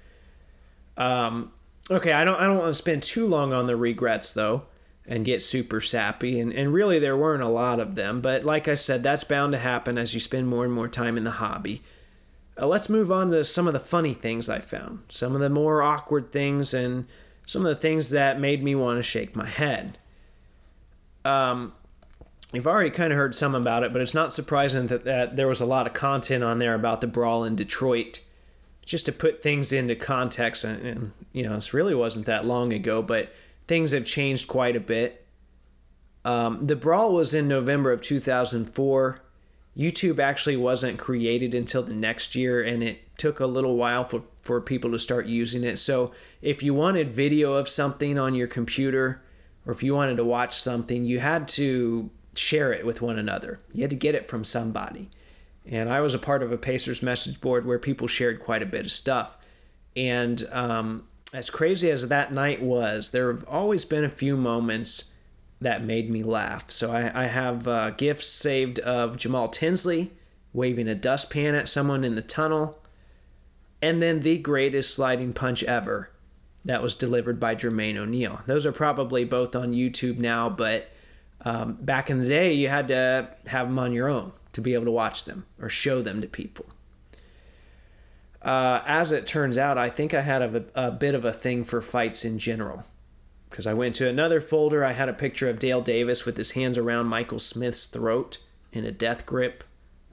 Um, 0.97 1.53
okay, 1.91 2.13
I 2.13 2.25
don't 2.25 2.39
I 2.39 2.47
don't 2.47 2.59
want 2.59 2.71
to 2.71 2.75
spend 2.75 3.03
too 3.03 3.27
long 3.27 3.53
on 3.53 3.67
the 3.67 3.77
regrets 3.77 4.35
though 4.35 4.67
and 5.07 5.25
get 5.25 5.43
super 5.43 5.81
sappy. 5.81 6.41
And, 6.41 6.53
and 6.53 6.73
really, 6.73 6.99
there 6.99 7.17
weren't 7.17 7.43
a 7.43 7.49
lot 7.49 7.81
of 7.81 7.95
them. 7.95 8.21
But 8.21 8.45
like 8.45 8.69
I 8.69 8.75
said, 8.75 9.03
that's 9.03 9.25
bound 9.25 9.53
to 9.53 9.59
happen 9.59 9.99
as 9.99 10.15
you 10.15 10.21
spend 10.21 10.49
more 10.49 10.65
and 10.65 10.73
more 10.73 10.89
time 10.89 11.17
in 11.17 11.25
the 11.25 11.33
hobby. 11.33 11.83
Uh, 12.59 12.67
let's 12.67 12.89
move 12.89 13.11
on 13.11 13.31
to 13.31 13.45
some 13.45 13.67
of 13.67 13.73
the 13.73 13.81
funny 13.81 14.15
things 14.15 14.49
I 14.49 14.61
found, 14.61 15.01
some 15.09 15.35
of 15.35 15.41
the 15.41 15.51
more 15.51 15.83
awkward 15.83 16.27
things, 16.27 16.73
and 16.73 17.07
some 17.45 17.63
of 17.63 17.69
the 17.69 17.81
things 17.81 18.11
that 18.11 18.41
made 18.41 18.63
me 18.63 18.75
want 18.75 18.99
to 18.99 19.03
shake 19.03 19.37
my 19.37 19.47
head. 19.47 19.99
Um, 21.25 21.73
you've 22.53 22.67
already 22.67 22.91
kind 22.91 23.13
of 23.13 23.19
heard 23.19 23.35
some 23.35 23.55
about 23.55 23.83
it, 23.83 23.93
but 23.93 24.01
it's 24.01 24.15
not 24.15 24.33
surprising 24.33 24.87
that, 24.87 25.05
that 25.05 25.37
there 25.37 25.49
was 25.49 25.61
a 25.61 25.67
lot 25.67 25.87
of 25.87 25.95
content 25.95 26.45
on 26.45 26.59
there 26.59 26.75
about 26.75 27.01
the 27.01 27.07
brawl 27.07 27.45
in 27.45 27.57
Detroit. 27.57 28.21
Just 28.87 29.07
to 29.07 29.13
put 29.13 29.43
things 29.43 29.73
into 29.73 29.97
context, 29.97 30.63
and, 30.63 30.87
and 30.87 31.13
you 31.33 31.43
know, 31.43 31.55
this 31.55 31.73
really 31.73 31.95
wasn't 31.95 32.27
that 32.27 32.45
long 32.45 32.73
ago, 32.73 33.01
but 33.01 33.33
things 33.67 33.93
have 33.93 34.05
changed 34.05 34.49
quite 34.49 34.77
a 34.77 34.81
bit. 34.81 35.27
Um, 36.25 36.67
the 36.67 36.77
brawl 36.77 37.13
was 37.13 37.35
in 37.35 37.49
November 37.49 37.93
of 37.93 38.01
2004. 38.01 39.21
YouTube 39.77 40.19
actually 40.19 40.57
wasn't 40.57 40.99
created 40.99 41.55
until 41.55 41.83
the 41.83 41.95
next 41.95 42.35
year, 42.35 42.63
and 42.63 42.83
it 42.83 43.17
took 43.19 43.41
a 43.41 43.47
little 43.47 43.77
while 43.77 44.05
for, 44.05 44.23
for 44.43 44.61
people 44.61 44.91
to 44.93 44.99
start 44.99 45.27
using 45.27 45.65
it. 45.65 45.79
So, 45.79 46.13
if 46.41 46.63
you 46.63 46.73
wanted 46.75 47.13
video 47.13 47.55
of 47.55 47.69
something 47.69 48.19
on 48.19 48.35
your 48.35 48.47
computer, 48.47 49.23
or 49.67 49.73
if 49.73 49.83
you 49.83 49.95
wanted 49.95 50.17
to 50.17 50.25
watch 50.25 50.57
something, 50.57 51.05
you 51.05 51.19
had 51.19 51.49
to 51.49 52.11
share 52.35 52.73
it 52.73 52.87
with 52.87 53.03
one 53.03 53.19
another. 53.19 53.59
You 53.73 53.83
had 53.83 53.91
to 53.91 53.97
get 53.97 54.15
it 54.15 54.29
from 54.29 54.45
somebody. 54.45 55.11
And 55.67 55.89
I 55.89 56.01
was 56.01 56.15
a 56.15 56.19
part 56.19 56.43
of 56.43 56.53
a 56.53 56.59
Pacers 56.59 57.03
message 57.03 57.41
board 57.41 57.65
where 57.65 57.79
people 57.79 58.07
shared 58.07 58.41
quite 58.41 58.63
a 58.63 58.67
bit 58.67 58.85
of 58.85 58.91
stuff. 58.91 59.39
And 59.97 60.45
um, 60.53 61.05
as 61.35 61.51
crazy 61.51 61.91
as 61.91 62.09
that 62.09 62.33
night 62.33 62.63
was, 62.63 63.11
there 63.11 63.33
have 63.33 63.45
always 63.49 63.85
been 63.85 64.05
a 64.05 64.09
few 64.09 64.37
moments 64.37 65.13
that 65.61 65.83
made 65.85 66.11
me 66.11 66.23
laugh. 66.23 66.71
So 66.71 66.93
I, 66.93 67.23
I 67.23 67.27
have 67.27 67.67
uh, 67.67 67.91
gifts 67.91 68.29
saved 68.29 68.79
of 68.81 69.17
Jamal 69.17 69.49
Tinsley 69.49 70.13
waving 70.53 70.89
a 70.89 70.95
dustpan 70.95 71.55
at 71.55 71.69
someone 71.69 72.05
in 72.05 72.15
the 72.15 72.23
tunnel, 72.23 72.79
and 73.83 74.01
then 74.01 74.21
the 74.21 74.39
greatest 74.39 74.95
sliding 74.95 75.33
punch 75.33 75.65
ever 75.65 76.11
that 76.65 76.83
was 76.83 76.95
delivered 76.95 77.41
by 77.41 77.55
Jermaine 77.55 77.97
O'Neal. 77.97 78.41
Those 78.47 78.65
are 78.65 78.73
probably 78.73 79.25
both 79.25 79.57
on 79.57 79.75
YouTube 79.75 80.17
now, 80.17 80.49
but 80.49 80.89
um, 81.45 81.75
back 81.81 82.09
in 82.09 82.21
the 82.21 82.29
day, 82.29 82.53
you 82.53 82.69
had 82.69 82.89
to 82.89 83.29
have 83.47 83.67
them 83.67 83.79
on 83.79 83.93
your 83.93 84.09
own 84.09 84.33
to 84.53 84.61
be 84.61 84.75
able 84.75 84.87
to 84.87 84.91
watch 84.91 85.25
them 85.25 85.45
or 85.61 85.69
show 85.69 86.01
them 86.01 86.23
to 86.23 86.29
people. 86.29 86.67
Uh, 88.45 88.83
as 88.87 89.11
it 89.11 89.27
turns 89.27 89.57
out, 89.57 89.79
I 89.79 89.89
think 89.89 90.13
I 90.13 90.21
had 90.21 90.43
a, 90.43 90.65
a 90.75 90.91
bit 90.91 91.15
of 91.15 91.25
a 91.25 91.33
thing 91.33 91.65
for 91.65 91.81
fights 91.81 92.25
in 92.25 92.39
general. 92.39 92.85
Because 93.49 93.67
I 93.67 93.73
went 93.73 93.95
to 93.97 94.09
another 94.09 94.41
folder, 94.41 94.85
I 94.85 94.93
had 94.93 95.09
a 95.09 95.15
picture 95.15 95.49
of 95.49 95.59
Dale 95.59 95.81
Davis 95.81 96.27
with 96.27 96.37
his 96.37 96.51
hands 96.51 96.77
around 96.77 97.07
Michael 97.07 97.39
Smith's 97.39 97.87
throat 97.87 98.39
in 98.73 98.85
a 98.85 98.93
death 98.93 99.25
grip. 99.25 99.65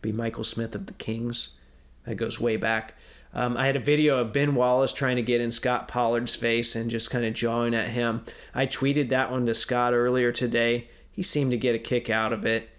Be 0.02 0.12
Michael 0.12 0.44
Smith 0.44 0.76
of 0.76 0.86
the 0.86 0.94
Kings. 0.94 1.60
That 2.06 2.16
goes 2.16 2.40
way 2.40 2.56
back. 2.56 2.94
Um, 3.34 3.58
I 3.58 3.66
had 3.66 3.76
a 3.76 3.80
video 3.80 4.20
of 4.20 4.34
Ben 4.34 4.54
Wallace 4.56 4.94
trying 4.94 5.16
to 5.16 5.22
get 5.22 5.42
in 5.42 5.52
Scott 5.52 5.88
Pollard's 5.88 6.36
face 6.36 6.76
and 6.76 6.90
just 6.90 7.10
kind 7.12 7.26
of 7.26 7.34
jawing 7.34 7.74
at 7.74 7.90
him. 7.90 8.24
I 8.54 8.66
tweeted 8.66 9.10
that 9.10 9.32
one 9.32 9.46
to 9.46 9.54
Scott 9.54 9.94
earlier 9.94 10.32
today. 10.32 10.88
He 11.12 11.24
seemed 11.24 11.52
to 11.52 11.58
get 11.58 11.76
a 11.76 11.80
kick 11.80 12.10
out 12.10 12.34
of 12.34 12.46
it. 12.46 12.70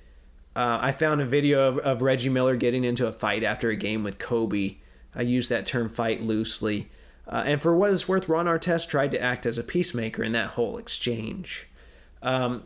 Uh, 0.54 0.78
I 0.80 0.92
found 0.92 1.20
a 1.20 1.26
video 1.26 1.68
of, 1.68 1.78
of 1.78 2.02
Reggie 2.02 2.28
Miller 2.28 2.56
getting 2.56 2.84
into 2.84 3.06
a 3.06 3.12
fight 3.12 3.42
after 3.42 3.70
a 3.70 3.76
game 3.76 4.02
with 4.02 4.18
Kobe. 4.18 4.76
I 5.14 5.22
use 5.22 5.48
that 5.48 5.66
term 5.66 5.88
fight 5.88 6.22
loosely. 6.22 6.88
Uh, 7.26 7.44
and 7.46 7.62
for 7.62 7.76
what 7.76 7.90
it's 7.90 8.08
worth, 8.08 8.28
Ron 8.28 8.46
Artest 8.46 8.88
tried 8.88 9.10
to 9.12 9.22
act 9.22 9.46
as 9.46 9.58
a 9.58 9.64
peacemaker 9.64 10.22
in 10.22 10.32
that 10.32 10.50
whole 10.50 10.76
exchange. 10.78 11.68
Um, 12.22 12.64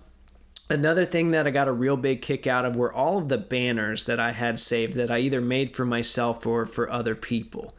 another 0.71 1.05
thing 1.05 1.31
that 1.33 1.47
I 1.47 1.51
got 1.51 1.69
a 1.69 1.73
real 1.73 1.97
big 1.97 2.23
kick 2.23 2.47
out 2.47 2.65
of 2.65 2.77
were 2.77 2.93
all 2.93 3.19
of 3.19 3.29
the 3.29 3.39
banners 3.39 4.05
that 4.07 4.19
I 4.19 4.33
had 4.33 4.59
saved 4.59 4.95
that 4.95 5.11
I 5.11 5.19
either 5.19 5.41
made 5.41 5.77
for 5.77 5.85
myself 5.85 6.47
or 6.47 6.67
for 6.67 6.91
other 6.91 7.15
people. 7.15 7.75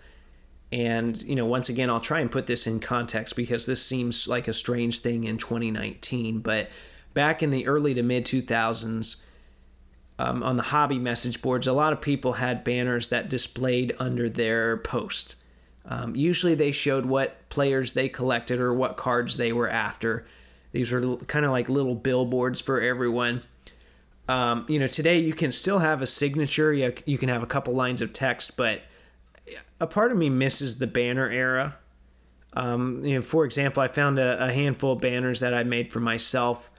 And, 0.72 1.22
you 1.24 1.36
know, 1.36 1.46
once 1.46 1.70
again, 1.70 1.90
I'll 1.90 2.02
try 2.02 2.20
and 2.20 2.32
put 2.32 2.46
this 2.46 2.68
in 2.68 2.80
context 2.80 3.36
because 3.36 3.66
this 3.66 3.82
seems 3.82 4.28
like 4.28 4.48
a 4.48 4.54
strange 4.54 5.00
thing 5.00 5.24
in 5.24 5.38
2019. 5.38 6.40
But 6.40 6.70
back 7.14 7.42
in 7.42 7.52
the 7.52 7.66
early 7.68 7.94
to 7.94 8.04
mid 8.04 8.26
2000s, 8.26 9.24
um, 10.20 10.44
on 10.44 10.58
the 10.58 10.64
hobby 10.64 10.98
message 10.98 11.42
boards, 11.42 11.68
a 11.68 11.74
lot 11.74 11.94
of 11.94 12.02
people 12.02 12.34
had 12.34 12.64
banners 12.64 13.10
that 13.10 13.30
displayed 13.30 13.96
under 14.00 14.30
their 14.30 14.78
post. 14.78 15.36
Um, 15.86 16.16
usually 16.16 16.56
they 16.56 16.72
showed 16.72 17.06
what 17.06 17.48
players 17.50 17.94
they 17.94 18.10
collected 18.10 18.60
or 18.60 18.74
what 18.74 18.98
cards 18.98 19.38
they 19.38 19.54
were 19.54 19.70
after. 19.70 20.26
These 20.72 20.92
were 20.92 21.18
kind 21.18 21.46
of 21.46 21.52
like 21.52 21.70
little 21.70 21.96
billboards 21.96 22.60
for 22.60 22.82
everyone. 22.82 23.44
Um, 24.28 24.66
you 24.68 24.80
know, 24.80 24.88
today 24.88 25.20
you 25.20 25.34
can 25.34 25.52
still 25.52 25.80
have 25.80 26.02
a 26.02 26.06
signature, 26.06 26.74
you, 26.74 26.94
you 27.06 27.18
can 27.18 27.30
have 27.30 27.44
a 27.44 27.48
couple 27.48 27.74
lines 27.74 28.02
of 28.02 28.12
text, 28.12 28.58
but 28.58 28.82
a 29.80 29.88
part 29.88 30.12
of 30.12 30.18
me 30.18 30.30
misses 30.30 30.80
the 30.80 30.88
banner 30.88 31.30
era. 31.30 31.78
Um, 32.54 33.06
you 33.06 33.16
know, 33.16 33.22
for 33.22 33.46
example, 33.46 33.82
I 33.82 33.88
found 33.88 34.20
a, 34.20 34.44
a, 34.44 34.52
handful 34.52 34.94
of 34.94 35.00
banners 35.00 35.42
that 35.42 35.54
I 35.54 35.64
made 35.64 35.94
for 35.94 36.00
myself. 36.00 36.72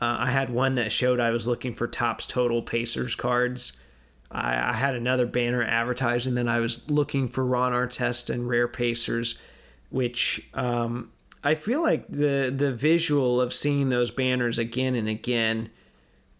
Uh, 0.00 0.16
I 0.20 0.30
had 0.30 0.50
one 0.50 0.74
that 0.74 0.92
showed 0.92 1.20
I 1.20 1.30
was 1.30 1.46
looking 1.46 1.74
for 1.74 1.88
Topps 1.88 2.26
Total 2.26 2.60
Pacers 2.62 3.14
cards. 3.14 3.82
I, 4.30 4.70
I, 4.70 4.72
had 4.74 4.94
another 4.94 5.24
banner 5.24 5.62
advertising 5.62 6.34
that 6.34 6.48
I 6.48 6.60
was 6.60 6.90
looking 6.90 7.28
for 7.28 7.46
Ron 7.46 7.72
Artest 7.72 8.28
and 8.28 8.48
Rare 8.48 8.68
Pacers, 8.68 9.40
which 9.88 10.48
um, 10.52 11.12
I 11.42 11.54
feel 11.54 11.80
like 11.80 12.08
the 12.08 12.52
the 12.54 12.72
visual 12.72 13.40
of 13.40 13.54
seeing 13.54 13.88
those 13.88 14.10
banners 14.10 14.58
again 14.58 14.94
and 14.94 15.08
again 15.08 15.70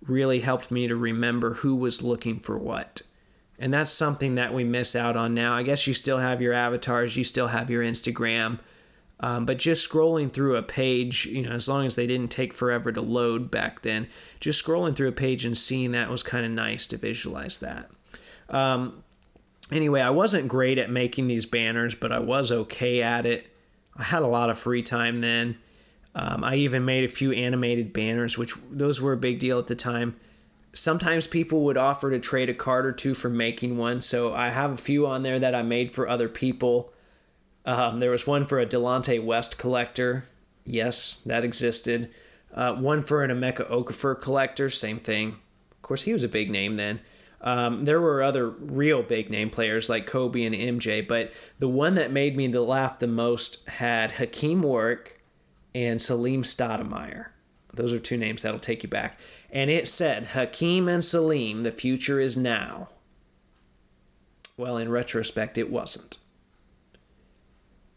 really 0.03 0.41
helped 0.41 0.71
me 0.71 0.89
to 0.89 0.97
remember 0.97 1.55
who 1.55 1.75
was 1.77 2.03
looking 2.03 2.41
for 2.41 2.59
what. 2.59 3.03
And 3.59 3.73
that's 3.73 3.91
something 3.91 4.35
that 4.35 4.53
we 4.53 4.65
miss 4.65 4.95
out 4.95 5.17
on 5.17 5.33
now. 5.33 5.55
I 5.55 5.63
guess 5.63 5.87
you 5.87 5.95
still 5.95 6.19
have 6.19 6.43
your 6.43 6.53
avatars, 6.53 7.17
you 7.17 7.25
still 7.25 7.49
have 7.49 7.71
your 7.71 7.83
Instagram. 7.83 8.59
Um, 9.19 9.47
but 9.47 9.59
just 9.59 9.89
scrolling 9.89 10.31
through 10.31 10.57
a 10.57 10.63
page, 10.63 11.27
you 11.27 11.43
know, 11.43 11.53
as 11.53 11.69
long 11.69 11.87
as 11.87 11.97
they 11.97 12.07
didn't 12.07 12.31
take 12.31 12.53
forever 12.53 12.93
to 12.93 13.01
load 13.01 13.51
back 13.51 13.81
then, 13.81 14.09
just 14.41 14.63
scrolling 14.63 14.95
through 14.95 15.09
a 15.09 15.13
page 15.13 15.45
and 15.45 15.57
seeing 15.57 15.93
that 15.93 16.11
was 16.11 16.23
kind 16.23 16.45
of 16.45 16.53
nice 16.53 16.87
to 16.89 16.99
visualize 16.99 17.59
that. 17.61 17.91
Um, 18.51 19.03
anyway, 19.73 20.03
I 20.03 20.11
wasn't 20.11 20.49
great 20.49 20.77
at 20.77 20.91
making 20.91 21.29
these 21.29 21.47
banners, 21.47 21.95
but 21.95 22.13
I 22.13 22.19
was 22.19 22.53
okay 22.53 23.03
at 23.03 23.25
it. 23.25 23.47
I 23.97 24.03
had 24.03 24.23
a 24.23 24.29
lot 24.29 24.51
of 24.51 24.59
free 24.59 24.83
time 24.83 25.21
then. 25.21 25.57
Um, 26.15 26.45
I 26.45 26.57
even 26.57 26.85
made 26.85 27.05
a 27.05 27.09
few 27.09 27.33
animated 27.33 27.93
banners, 27.93 28.37
which 28.37 28.55
those 28.71 29.01
were 29.01 29.13
a 29.15 29.19
big 29.19 29.39
deal 29.39 29.59
at 29.59 29.67
the 29.67 29.75
time. 29.75 30.17
Sometimes 30.73 31.27
people 31.27 31.63
would 31.65 31.79
offer 31.79 32.11
to 32.11 32.19
trade 32.19 32.51
a 32.51 32.55
card 32.55 32.85
or 32.85 32.93
two 32.93 33.15
for 33.15 33.31
making 33.31 33.79
one, 33.79 34.03
so 34.03 34.35
I 34.35 34.51
have 34.51 34.73
a 34.73 34.77
few 34.77 35.07
on 35.07 35.23
there 35.23 35.39
that 35.39 35.55
I 35.55 35.63
made 35.63 35.93
for 35.93 36.07
other 36.07 36.29
people. 36.29 36.93
Um, 37.67 37.99
there 37.99 38.11
was 38.11 38.27
one 38.27 38.47
for 38.47 38.59
a 38.59 38.67
Delonte 38.67 39.23
West 39.23 39.59
collector. 39.59 40.25
Yes, 40.65 41.19
that 41.19 41.45
existed. 41.45 42.09
Uh, 42.55 42.75
one 42.75 43.03
for 43.03 43.23
an 43.23 43.31
Emeka 43.31 43.69
Okafor 43.69 44.19
collector, 44.21 44.71
same 44.71 44.99
thing. 44.99 45.37
Of 45.73 45.83
course, 45.83 46.05
he 46.05 46.13
was 46.13 46.25
a 46.25 46.29
big 46.29 46.51
name 46.51 46.77
then. 46.77 47.01
Um, 47.43 47.83
there 47.83 48.01
were 48.01 48.23
other 48.23 48.49
real 48.49 49.03
big 49.03 49.29
name 49.29 49.51
players 49.51 49.91
like 49.91 50.07
Kobe 50.07 50.43
and 50.45 50.55
MJ, 50.55 51.07
but 51.07 51.33
the 51.59 51.69
one 51.69 51.95
that 51.97 52.11
made 52.11 52.37
me 52.37 52.49
laugh 52.49 52.99
the 52.99 53.07
most 53.07 53.69
had 53.69 54.13
Hakim 54.13 54.63
Warrick, 54.63 55.17
and 55.77 56.01
Salim 56.01 56.43
Stoudemire. 56.43 57.27
Those 57.75 57.93
are 57.93 57.99
two 57.99 58.17
names 58.17 58.43
that'll 58.43 58.59
take 58.59 58.83
you 58.83 58.89
back. 58.89 59.21
And 59.51 59.69
it 59.69 59.87
said, 59.87 60.29
Hakim 60.29 60.89
and 60.89 61.05
Salim, 61.05 61.65
the 61.65 61.71
future 61.71 62.19
is 62.19 62.35
now. 62.35 62.89
Well, 64.57 64.79
in 64.79 64.89
retrospect, 64.89 65.59
it 65.59 65.71
wasn't. 65.71 66.17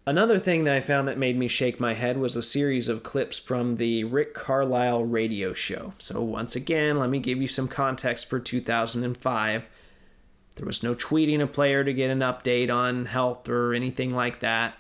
Another 0.10 0.40
thing 0.40 0.64
that 0.64 0.76
I 0.76 0.80
found 0.80 1.08
that 1.08 1.20
made 1.20 1.38
me 1.38 1.48
shake 1.48 1.80
my 1.80 1.94
head 1.94 2.18
was 2.18 2.36
a 2.36 2.42
series 2.42 2.88
of 2.88 3.04
clips 3.04 3.38
from 3.38 3.76
the 3.76 4.06
Rick 4.06 4.34
Carlisle 4.34 5.04
radio 5.04 5.54
show. 5.54 5.94
So, 6.00 6.24
once 6.24 6.56
again, 6.56 6.98
let 6.98 7.12
me 7.12 7.20
give 7.20 7.40
you 7.40 7.46
some 7.46 7.68
context 7.68 8.28
for 8.28 8.40
2005. 8.40 9.70
There 10.56 10.66
was 10.66 10.82
no 10.82 10.96
tweeting 10.96 11.40
a 11.42 11.46
player 11.46 11.84
to 11.84 11.94
get 11.94 12.10
an 12.10 12.22
update 12.22 12.74
on 12.74 13.06
health 13.06 13.48
or 13.48 13.72
anything 13.72 14.16
like 14.16 14.40
that. 14.40 14.80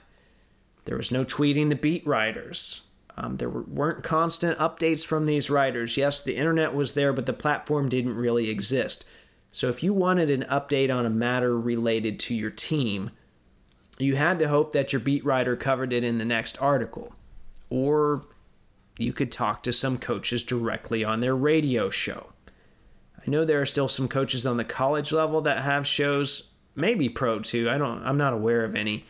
There 0.85 0.97
was 0.97 1.11
no 1.11 1.23
tweeting 1.23 1.69
the 1.69 1.75
beat 1.75 2.07
writers. 2.07 2.87
Um, 3.15 3.37
there 3.37 3.51
weren't 3.51 4.03
constant 4.03 4.57
updates 4.57 5.05
from 5.05 5.27
these 5.27 5.51
writers. 5.51 5.95
Yes, 5.95 6.23
the 6.23 6.37
internet 6.37 6.73
was 6.73 6.95
there, 6.95 7.13
but 7.13 7.27
the 7.27 7.33
platform 7.33 7.87
didn't 7.87 8.15
really 8.15 8.49
exist. 8.49 9.05
So 9.51 9.69
if 9.69 9.83
you 9.83 9.93
wanted 9.93 10.31
an 10.31 10.47
update 10.49 10.91
on 10.91 11.05
a 11.05 11.11
matter 11.11 11.55
related 11.55 12.19
to 12.21 12.33
your 12.33 12.49
team, 12.49 13.11
you 13.99 14.15
had 14.15 14.39
to 14.39 14.47
hope 14.47 14.71
that 14.71 14.93
your 14.93 15.01
beat 15.01 15.23
writer 15.23 15.55
covered 15.55 15.93
it 15.93 16.03
in 16.03 16.17
the 16.17 16.25
next 16.25 16.59
article. 16.61 17.13
Or 17.69 18.25
you 18.97 19.13
could 19.13 19.31
talk 19.31 19.61
to 19.63 19.73
some 19.73 19.97
coaches 19.97 20.41
directly 20.41 21.03
on 21.03 21.19
their 21.19 21.35
radio 21.35 21.89
show. 21.89 22.31
I 23.17 23.29
know 23.29 23.45
there 23.45 23.61
are 23.61 23.65
still 23.65 23.87
some 23.87 24.07
coaches 24.07 24.47
on 24.47 24.57
the 24.57 24.63
college 24.63 25.11
level 25.11 25.41
that 25.41 25.59
have 25.59 25.85
shows, 25.85 26.53
maybe 26.75 27.09
pro 27.09 27.39
too. 27.39 27.69
I 27.69 27.77
don't 27.77 28.03
I'm 28.03 28.17
not 28.17 28.33
aware 28.33 28.63
of 28.63 28.75
any 28.75 29.03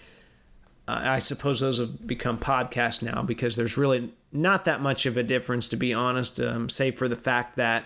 uh, 0.89 1.01
I 1.03 1.19
suppose 1.19 1.59
those 1.59 1.77
have 1.77 2.07
become 2.07 2.39
podcasts 2.39 3.03
now 3.03 3.21
because 3.21 3.55
there's 3.55 3.77
really 3.77 4.11
not 4.31 4.65
that 4.65 4.81
much 4.81 5.05
of 5.05 5.17
a 5.17 5.23
difference, 5.23 5.67
to 5.69 5.77
be 5.77 5.93
honest, 5.93 6.39
um, 6.39 6.67
save 6.67 6.95
for 6.95 7.07
the 7.07 7.15
fact 7.15 7.57
that 7.57 7.85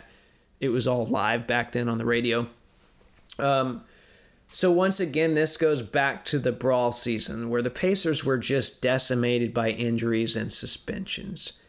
it 0.62 0.70
was 0.70 0.88
all 0.88 1.06
live 1.06 1.46
back 1.46 1.74
then 1.74 1.90
on 1.90 1.98
the 1.98 2.06
radio. 2.06 2.48
Um, 3.40 3.84
so 4.54 4.72
once 4.72 5.00
again, 5.00 5.34
this 5.34 5.58
goes 5.58 5.82
back 5.82 6.24
to 6.26 6.38
the 6.38 6.52
brawl 6.52 6.92
season 6.92 7.50
where 7.50 7.64
the 7.64 7.72
Pacers 7.72 8.24
were 8.24 8.38
just 8.38 8.84
decimated 8.84 9.52
by 9.52 9.72
injuries 9.72 10.36
and 10.36 10.54
suspensions. 10.54 11.60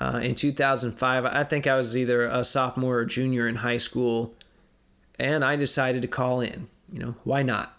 Uh, 0.00 0.20
in 0.22 0.36
2005, 0.36 1.24
I 1.24 1.42
think 1.42 1.66
I 1.66 1.76
was 1.76 1.96
either 1.96 2.22
a 2.22 2.44
sophomore 2.44 2.98
or 2.98 3.04
junior 3.04 3.48
in 3.48 3.56
high 3.56 3.78
school, 3.78 4.32
and 5.18 5.44
I 5.44 5.56
decided 5.56 6.02
to 6.02 6.08
call 6.08 6.40
in. 6.40 6.68
You 6.92 7.00
know, 7.00 7.14
why 7.24 7.42
not? 7.42 7.76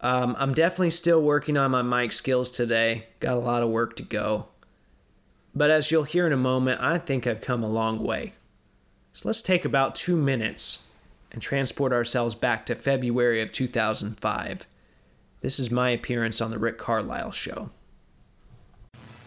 Um, 0.00 0.36
I'm 0.38 0.54
definitely 0.54 0.90
still 0.90 1.20
working 1.20 1.56
on 1.56 1.72
my 1.72 1.82
mic 1.82 2.12
skills 2.12 2.48
today. 2.48 3.06
Got 3.18 3.36
a 3.36 3.40
lot 3.40 3.64
of 3.64 3.70
work 3.70 3.96
to 3.96 4.04
go. 4.04 4.46
But 5.52 5.70
as 5.70 5.90
you'll 5.90 6.04
hear 6.04 6.28
in 6.28 6.32
a 6.32 6.36
moment, 6.36 6.80
I 6.80 6.96
think 6.96 7.26
I've 7.26 7.40
come 7.40 7.64
a 7.64 7.68
long 7.68 8.04
way. 8.04 8.34
So 9.12 9.28
let's 9.28 9.42
take 9.42 9.64
about 9.64 9.96
two 9.96 10.16
minutes 10.16 10.86
and 11.32 11.40
transport 11.40 11.92
ourselves 11.92 12.34
back 12.34 12.66
to 12.66 12.74
February 12.74 13.40
of 13.40 13.52
2005. 13.52 14.66
This 15.40 15.58
is 15.58 15.70
my 15.70 15.90
appearance 15.90 16.40
on 16.40 16.50
The 16.50 16.58
Rick 16.58 16.78
Carlisle 16.78 17.32
Show. 17.32 17.70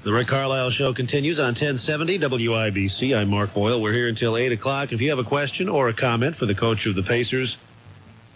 The 0.03 0.11
Rick 0.11 0.27
Carlisle 0.27 0.71
Show 0.71 0.93
continues 0.93 1.39
on 1.39 1.53
1070 1.53 2.19
WIBC. 2.19 3.15
I'm 3.15 3.29
Mark 3.29 3.53
Boyle. 3.53 3.81
We're 3.81 3.93
here 3.93 4.09
until 4.09 4.37
8 4.37 4.51
o'clock. 4.51 4.91
If 4.91 5.01
you 5.01 5.09
have 5.09 5.19
a 5.19 5.23
question 5.23 5.69
or 5.69 5.87
a 5.87 5.93
comment 5.93 6.35
for 6.35 6.45
the 6.45 6.55
coach 6.55 6.85
of 6.85 6.95
the 6.95 7.03
Pacers, 7.03 7.55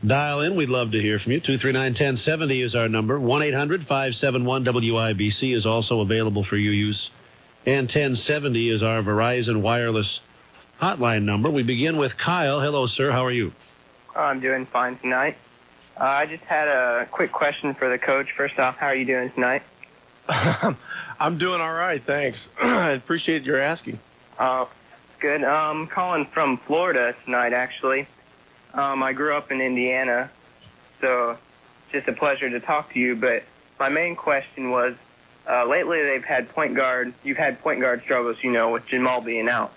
Dial 0.06 0.41
in. 0.41 0.56
We'd 0.56 0.69
love 0.69 0.91
to 0.91 1.01
hear 1.01 1.17
from 1.19 1.32
you. 1.32 1.41
239-1070 1.41 2.63
is 2.63 2.75
our 2.75 2.88
number. 2.88 3.19
1-800-571-WIBC 3.19 5.56
is 5.56 5.65
also 5.65 6.01
available 6.01 6.43
for 6.43 6.56
your 6.56 6.73
use. 6.73 7.10
And 7.65 7.88
1070 7.88 8.69
is 8.69 8.84
our 8.84 9.01
Verizon 9.01 9.62
wireless 9.62 10.19
hotline 10.82 11.24
number. 11.24 11.50
We 11.50 11.63
begin 11.63 11.98
with 11.98 12.18
Kyle. 12.18 12.62
Hello, 12.62 12.88
sir. 12.88 13.12
How 13.12 13.26
are 13.26 13.32
you? 13.32 13.52
I'm 14.16 14.40
doing 14.40 14.66
fine 14.66 14.98
tonight. 14.98 15.38
Uh, 16.00 16.04
I 16.04 16.26
just 16.26 16.44
had 16.44 16.68
a 16.68 17.08
quick 17.12 17.32
question 17.32 17.74
for 17.74 17.90
the 17.90 17.98
coach. 17.98 18.28
First 18.36 18.60
off, 18.60 18.78
how 18.78 18.88
are 18.88 18.96
you 18.96 19.06
doing 19.06 19.32
tonight? 19.32 19.63
I'm 20.30 21.38
doing 21.38 21.62
all 21.62 21.74
right, 21.74 22.04
thanks. 22.04 22.40
I 22.62 22.92
appreciate 22.92 23.44
your 23.44 23.60
asking. 23.60 24.00
Oh, 24.40 24.70
good. 25.20 25.44
Um, 25.44 25.88
calling 25.88 26.26
from 26.26 26.58
Florida 26.58 27.16
tonight, 27.26 27.54
actually. 27.54 28.08
Um, 28.74 29.02
I 29.02 29.13
grew 29.13 29.36
up 29.36 29.52
in 29.52 29.62
Indiana, 29.62 30.30
so 31.02 31.32
it's 31.32 31.92
just 31.92 32.08
a 32.08 32.13
pleasure 32.13 32.50
to 32.50 32.60
talk 32.60 32.94
to 32.94 33.00
you. 33.00 33.16
But 33.16 33.44
my 33.80 33.90
main 33.90 34.16
question 34.16 34.70
was, 34.70 34.96
uh, 35.50 35.66
lately 35.66 36.04
they've 36.04 36.24
had 36.24 36.50
point 36.50 36.76
guard, 36.76 37.13
you've 37.24 37.38
had 37.38 37.60
point 37.62 37.80
guard 37.80 38.02
struggles, 38.04 38.38
you 38.44 38.52
know, 38.52 38.70
with 38.70 38.86
Jamal 38.86 39.22
being 39.22 39.50
out. 39.50 39.72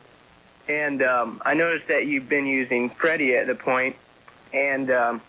And 0.71 1.03
um, 1.03 1.43
I 1.45 1.55
noticed 1.55 1.89
that 1.89 2.07
you've 2.07 2.29
been 2.29 2.47
using 2.47 2.91
Freddie 2.91 3.35
at 3.35 3.49
the 3.49 3.57
point, 3.57 3.97
and 4.55 4.89
um, 4.93 5.21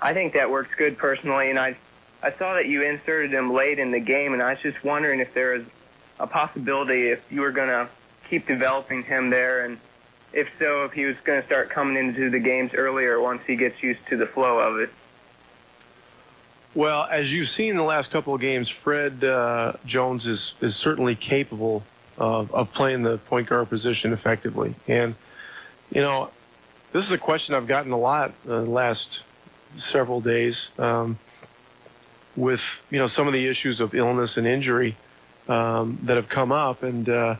I 0.00 0.14
think 0.14 0.32
that 0.32 0.50
works 0.50 0.70
good 0.78 0.96
personally. 0.96 1.50
And 1.50 1.58
I, 1.58 1.76
I 2.22 2.32
saw 2.38 2.54
that 2.54 2.66
you 2.66 2.82
inserted 2.82 3.30
him 3.30 3.52
late 3.52 3.78
in 3.78 3.90
the 3.90 4.00
game, 4.00 4.32
and 4.32 4.42
I 4.42 4.52
was 4.54 4.62
just 4.62 4.82
wondering 4.82 5.20
if 5.20 5.34
there 5.34 5.54
is 5.54 5.66
a 6.18 6.26
possibility 6.26 7.10
if 7.10 7.20
you 7.28 7.42
were 7.42 7.52
going 7.52 7.68
to 7.68 7.90
keep 8.30 8.46
developing 8.46 9.02
him 9.02 9.28
there 9.28 9.66
and 9.66 9.76
if 10.32 10.48
so, 10.58 10.84
if 10.84 10.92
he 10.92 11.04
was 11.04 11.16
going 11.24 11.40
to 11.42 11.46
start 11.46 11.68
coming 11.68 11.96
into 11.96 12.30
the 12.30 12.38
games 12.38 12.70
earlier 12.72 13.20
once 13.20 13.42
he 13.46 13.56
gets 13.56 13.82
used 13.82 14.00
to 14.08 14.16
the 14.16 14.26
flow 14.28 14.60
of 14.60 14.80
it. 14.80 14.88
Well, 16.74 17.06
as 17.10 17.26
you've 17.26 17.50
seen 17.50 17.70
in 17.70 17.76
the 17.76 17.82
last 17.82 18.10
couple 18.12 18.34
of 18.34 18.40
games, 18.40 18.70
Fred 18.82 19.22
uh, 19.24 19.72
Jones 19.84 20.24
is 20.24 20.40
is 20.62 20.74
certainly 20.76 21.16
capable 21.16 21.82
of, 22.20 22.52
of 22.52 22.68
playing 22.76 23.02
the 23.02 23.18
point 23.28 23.48
guard 23.48 23.68
position 23.68 24.12
effectively. 24.12 24.76
And 24.86 25.16
you 25.90 26.02
know, 26.02 26.30
this 26.92 27.04
is 27.04 27.10
a 27.10 27.18
question 27.18 27.54
I've 27.54 27.66
gotten 27.66 27.90
a 27.90 27.98
lot 27.98 28.32
the 28.46 28.60
last 28.60 29.04
several 29.92 30.20
days 30.20 30.54
um, 30.78 31.18
with 32.36 32.60
you 32.90 32.98
know 32.98 33.08
some 33.16 33.26
of 33.26 33.32
the 33.32 33.48
issues 33.48 33.80
of 33.80 33.94
illness 33.94 34.30
and 34.36 34.46
injury 34.46 34.96
um, 35.48 36.04
that 36.06 36.16
have 36.16 36.28
come 36.28 36.52
up, 36.52 36.82
and 36.82 37.08
uh, 37.08 37.34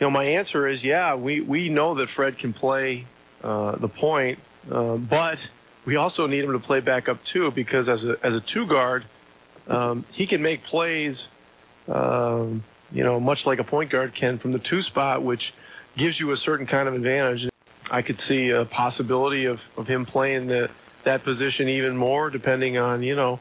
you 0.00 0.06
know, 0.06 0.10
my 0.10 0.24
answer 0.24 0.66
is 0.66 0.82
yeah. 0.82 1.14
We 1.14 1.40
we 1.40 1.68
know 1.68 1.94
that 1.96 2.08
Fred 2.16 2.38
can 2.38 2.52
play 2.52 3.06
uh, 3.44 3.76
the 3.78 3.88
point. 3.88 4.38
Uh, 4.70 4.96
but 4.96 5.38
we 5.86 5.96
also 5.96 6.26
need 6.26 6.44
him 6.44 6.52
to 6.52 6.58
play 6.58 6.80
back 6.80 7.08
up 7.08 7.18
too, 7.32 7.50
because 7.54 7.88
as 7.88 8.02
a 8.04 8.14
as 8.24 8.34
a 8.34 8.42
two 8.52 8.66
guard, 8.66 9.04
um, 9.68 10.04
he 10.12 10.26
can 10.26 10.42
make 10.42 10.64
plays. 10.64 11.16
Um, 11.88 12.64
you 12.92 13.04
know, 13.04 13.20
much 13.20 13.46
like 13.46 13.58
a 13.58 13.64
point 13.64 13.90
guard 13.90 14.14
can 14.14 14.38
from 14.38 14.52
the 14.52 14.58
two 14.58 14.82
spot, 14.82 15.22
which 15.22 15.52
gives 15.96 16.18
you 16.18 16.32
a 16.32 16.36
certain 16.36 16.66
kind 16.66 16.88
of 16.88 16.94
advantage. 16.94 17.48
I 17.90 18.02
could 18.02 18.20
see 18.28 18.50
a 18.50 18.64
possibility 18.64 19.46
of, 19.46 19.60
of 19.76 19.86
him 19.86 20.06
playing 20.06 20.46
the, 20.46 20.70
that 21.04 21.24
position 21.24 21.68
even 21.68 21.96
more, 21.96 22.30
depending 22.30 22.78
on 22.78 23.02
you 23.02 23.16
know 23.16 23.40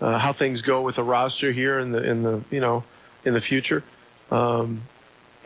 uh, 0.00 0.18
how 0.18 0.32
things 0.32 0.62
go 0.62 0.82
with 0.82 0.96
the 0.96 1.04
roster 1.04 1.52
here 1.52 1.78
in 1.78 1.92
the 1.92 2.02
in 2.02 2.22
the 2.22 2.44
you 2.50 2.60
know 2.60 2.84
in 3.24 3.34
the 3.34 3.40
future. 3.40 3.82
Um, 4.30 4.82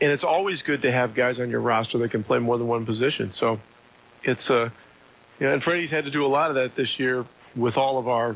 and 0.01 0.11
it's 0.11 0.23
always 0.23 0.61
good 0.61 0.81
to 0.81 0.91
have 0.91 1.15
guys 1.15 1.39
on 1.39 1.49
your 1.49 1.61
roster 1.61 1.97
that 1.99 2.11
can 2.11 2.23
play 2.23 2.39
more 2.39 2.57
than 2.57 2.67
one 2.67 2.85
position. 2.85 3.33
So 3.39 3.59
it's 4.23 4.49
a, 4.49 4.63
uh, 4.63 4.69
you 5.39 5.47
know, 5.47 5.53
and 5.53 5.63
Freddie's 5.63 5.89
had 5.89 6.05
to 6.05 6.11
do 6.11 6.25
a 6.25 6.27
lot 6.27 6.49
of 6.49 6.55
that 6.55 6.75
this 6.75 6.99
year 6.99 7.25
with 7.55 7.77
all 7.77 7.97
of 7.97 8.07
our 8.07 8.35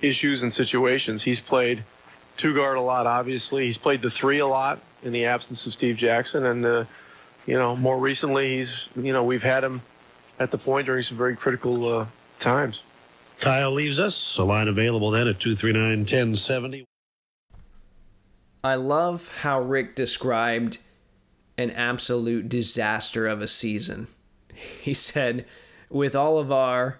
issues 0.00 0.42
and 0.42 0.52
situations. 0.54 1.22
He's 1.22 1.40
played 1.40 1.84
two 2.38 2.54
guard 2.54 2.76
a 2.76 2.80
lot, 2.80 3.06
obviously. 3.06 3.66
He's 3.66 3.78
played 3.78 4.02
the 4.02 4.10
three 4.20 4.40
a 4.40 4.46
lot 4.46 4.82
in 5.02 5.12
the 5.12 5.24
absence 5.24 5.64
of 5.66 5.72
Steve 5.74 5.96
Jackson, 5.96 6.46
and 6.46 6.64
uh, 6.64 6.84
you 7.46 7.54
know, 7.54 7.76
more 7.76 7.98
recently, 7.98 8.58
he's 8.58 9.04
you 9.04 9.12
know 9.12 9.24
we've 9.24 9.42
had 9.42 9.64
him 9.64 9.82
at 10.38 10.50
the 10.50 10.58
point 10.58 10.86
during 10.86 11.04
some 11.04 11.16
very 11.16 11.36
critical 11.36 12.00
uh, 12.00 12.06
times. 12.42 12.76
Kyle 13.42 13.74
leaves 13.74 13.98
us. 13.98 14.14
A 14.38 14.42
line 14.42 14.68
available 14.68 15.10
then 15.10 15.28
at 15.28 15.40
two 15.40 15.56
three 15.56 15.72
nine 15.72 16.06
ten 16.06 16.36
seventy. 16.46 16.86
I 18.64 18.74
love 18.74 19.32
how 19.42 19.60
Rick 19.60 19.94
described 19.94 20.78
an 21.58 21.70
absolute 21.70 22.48
disaster 22.48 23.26
of 23.26 23.40
a 23.40 23.46
season. 23.46 24.08
He 24.54 24.94
said, 24.94 25.46
with 25.90 26.16
all 26.16 26.38
of 26.38 26.50
our, 26.50 26.98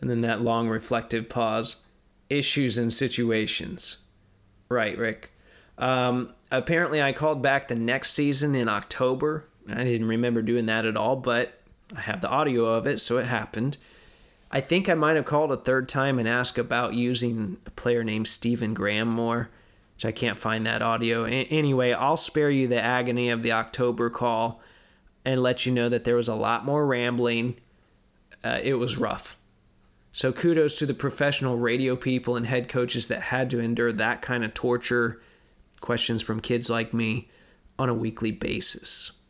and 0.00 0.10
then 0.10 0.22
that 0.22 0.40
long 0.40 0.68
reflective 0.68 1.28
pause, 1.28 1.84
issues 2.28 2.76
and 2.76 2.92
situations. 2.92 4.03
Right, 4.68 4.96
Rick. 4.96 5.30
Um, 5.78 6.32
apparently, 6.50 7.02
I 7.02 7.12
called 7.12 7.42
back 7.42 7.68
the 7.68 7.74
next 7.74 8.12
season 8.12 8.54
in 8.54 8.68
October. 8.68 9.46
I 9.68 9.84
didn't 9.84 10.08
remember 10.08 10.42
doing 10.42 10.66
that 10.66 10.84
at 10.84 10.96
all, 10.96 11.16
but 11.16 11.58
I 11.96 12.00
have 12.00 12.20
the 12.20 12.28
audio 12.28 12.66
of 12.66 12.86
it, 12.86 13.00
so 13.00 13.18
it 13.18 13.26
happened. 13.26 13.76
I 14.50 14.60
think 14.60 14.88
I 14.88 14.94
might 14.94 15.16
have 15.16 15.24
called 15.24 15.50
a 15.52 15.56
third 15.56 15.88
time 15.88 16.18
and 16.18 16.28
asked 16.28 16.58
about 16.58 16.94
using 16.94 17.58
a 17.66 17.70
player 17.70 18.04
named 18.04 18.28
Stephen 18.28 18.72
Graham 18.72 19.08
more 19.08 19.50
which 19.94 20.04
I 20.04 20.12
can't 20.12 20.38
find 20.38 20.66
that 20.66 20.82
audio. 20.82 21.24
A- 21.24 21.44
anyway, 21.44 21.92
I'll 21.92 22.16
spare 22.16 22.50
you 22.50 22.68
the 22.68 22.80
agony 22.80 23.30
of 23.30 23.42
the 23.42 23.52
October 23.52 24.10
call 24.10 24.60
and 25.24 25.42
let 25.42 25.64
you 25.64 25.72
know 25.72 25.88
that 25.88 26.04
there 26.04 26.16
was 26.16 26.28
a 26.28 26.34
lot 26.34 26.64
more 26.64 26.86
rambling. 26.86 27.56
Uh, 28.42 28.60
it 28.62 28.74
was 28.74 28.98
rough. 28.98 29.38
So 30.14 30.32
kudos 30.32 30.76
to 30.76 30.86
the 30.86 30.94
professional 30.94 31.58
radio 31.58 31.96
people 31.96 32.36
and 32.36 32.46
head 32.46 32.68
coaches 32.68 33.08
that 33.08 33.20
had 33.20 33.50
to 33.50 33.58
endure 33.58 33.90
that 33.92 34.22
kind 34.22 34.44
of 34.44 34.54
torture, 34.54 35.20
questions 35.80 36.22
from 36.22 36.38
kids 36.38 36.70
like 36.70 36.94
me 36.94 37.28
on 37.80 37.88
a 37.88 37.94
weekly 37.94 38.30
basis. 38.30 39.20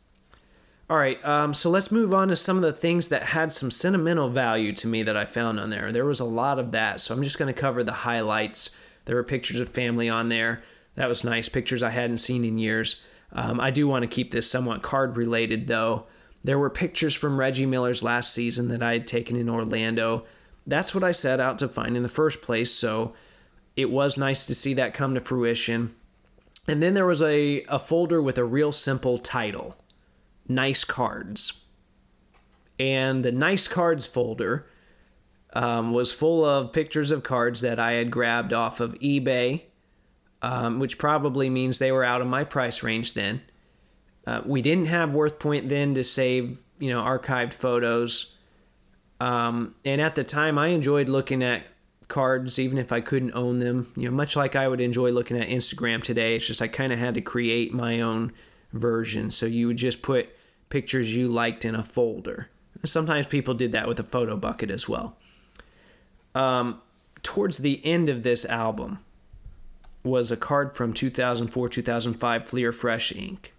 All 0.90 0.98
right, 0.98 1.24
um, 1.24 1.54
so 1.54 1.70
let's 1.70 1.90
move 1.90 2.12
on 2.12 2.28
to 2.28 2.36
some 2.36 2.56
of 2.56 2.62
the 2.62 2.70
things 2.74 3.08
that 3.08 3.22
had 3.22 3.50
some 3.50 3.70
sentimental 3.70 4.28
value 4.28 4.74
to 4.74 4.86
me 4.86 5.02
that 5.02 5.16
I 5.16 5.24
found 5.24 5.58
on 5.58 5.70
there. 5.70 5.90
There 5.90 6.04
was 6.04 6.20
a 6.20 6.26
lot 6.26 6.58
of 6.58 6.72
that, 6.72 7.00
so 7.00 7.14
I'm 7.14 7.22
just 7.22 7.38
going 7.38 7.52
to 7.52 7.58
cover 7.58 7.82
the 7.82 7.92
highlights 7.92 8.76
there 9.06 9.16
were 9.16 9.24
pictures 9.24 9.60
of 9.60 9.70
family 9.70 10.10
on 10.10 10.28
there. 10.28 10.62
That 10.96 11.08
was 11.08 11.24
nice. 11.24 11.48
Pictures 11.48 11.82
I 11.82 11.90
hadn't 11.90 12.18
seen 12.18 12.44
in 12.44 12.58
years. 12.58 13.02
Um, 13.32 13.58
I 13.58 13.70
do 13.70 13.88
want 13.88 14.02
to 14.02 14.06
keep 14.06 14.32
this 14.32 14.50
somewhat 14.50 14.82
card 14.82 15.16
related, 15.16 15.66
though. 15.66 16.06
There 16.42 16.58
were 16.58 16.68
pictures 16.68 17.14
from 17.14 17.38
Reggie 17.38 17.64
Miller's 17.64 18.02
last 18.02 18.34
season 18.34 18.68
that 18.68 18.82
I 18.82 18.92
had 18.92 19.06
taken 19.06 19.36
in 19.36 19.48
Orlando. 19.48 20.26
That's 20.66 20.94
what 20.94 21.04
I 21.04 21.12
set 21.12 21.40
out 21.40 21.58
to 21.58 21.68
find 21.68 21.96
in 21.96 22.02
the 22.02 22.08
first 22.08 22.42
place, 22.42 22.72
so 22.72 23.14
it 23.76 23.90
was 23.90 24.16
nice 24.16 24.46
to 24.46 24.54
see 24.54 24.74
that 24.74 24.94
come 24.94 25.14
to 25.14 25.20
fruition. 25.20 25.90
And 26.66 26.82
then 26.82 26.94
there 26.94 27.06
was 27.06 27.20
a, 27.20 27.62
a 27.68 27.78
folder 27.78 28.22
with 28.22 28.38
a 28.38 28.44
real 28.44 28.72
simple 28.72 29.18
title 29.18 29.76
Nice 30.48 30.84
Cards. 30.84 31.64
And 32.78 33.24
the 33.24 33.32
Nice 33.32 33.68
Cards 33.68 34.06
folder 34.06 34.66
um, 35.52 35.92
was 35.92 36.12
full 36.12 36.44
of 36.44 36.72
pictures 36.72 37.10
of 37.10 37.22
cards 37.22 37.60
that 37.60 37.78
I 37.78 37.92
had 37.92 38.10
grabbed 38.10 38.52
off 38.52 38.80
of 38.80 38.98
eBay, 38.98 39.62
um, 40.42 40.78
which 40.78 40.98
probably 40.98 41.48
means 41.48 41.78
they 41.78 41.92
were 41.92 42.04
out 42.04 42.20
of 42.20 42.26
my 42.26 42.44
price 42.44 42.82
range 42.82 43.14
then. 43.14 43.42
Uh, 44.26 44.40
we 44.44 44.62
didn't 44.62 44.86
have 44.86 45.10
WorthPoint 45.10 45.68
then 45.68 45.94
to 45.94 46.02
save, 46.02 46.64
you 46.78 46.90
know, 46.90 47.02
archived 47.02 47.52
photos. 47.52 48.38
Um, 49.20 49.74
and 49.84 50.00
at 50.00 50.14
the 50.14 50.24
time, 50.24 50.58
I 50.58 50.68
enjoyed 50.68 51.08
looking 51.08 51.42
at 51.42 51.62
cards 52.08 52.58
even 52.58 52.76
if 52.76 52.92
I 52.92 53.00
couldn't 53.00 53.32
own 53.32 53.58
them. 53.58 53.92
You 53.96 54.10
know, 54.10 54.14
much 54.14 54.36
like 54.36 54.56
I 54.56 54.68
would 54.68 54.80
enjoy 54.80 55.10
looking 55.10 55.38
at 55.38 55.48
Instagram 55.48 56.02
today. 56.02 56.36
It's 56.36 56.46
just 56.46 56.62
I 56.62 56.68
kind 56.68 56.92
of 56.92 56.98
had 56.98 57.14
to 57.14 57.20
create 57.20 57.72
my 57.72 58.00
own 58.00 58.32
version. 58.72 59.30
So 59.30 59.46
you 59.46 59.68
would 59.68 59.78
just 59.78 60.02
put 60.02 60.28
pictures 60.68 61.14
you 61.14 61.28
liked 61.28 61.64
in 61.64 61.74
a 61.74 61.82
folder. 61.82 62.50
Sometimes 62.84 63.26
people 63.26 63.54
did 63.54 63.72
that 63.72 63.88
with 63.88 63.98
a 64.00 64.02
Photobucket 64.02 64.70
as 64.70 64.88
well 64.88 65.16
um, 66.34 66.80
towards 67.22 67.58
the 67.58 67.84
end 67.84 68.08
of 68.08 68.22
this 68.22 68.44
album 68.44 68.98
was 70.02 70.30
a 70.30 70.36
card 70.36 70.76
from 70.76 70.92
2004 70.92 71.68
2005 71.68 72.48
Fleer 72.48 72.72
Fresh 72.72 73.14
Ink. 73.14 73.54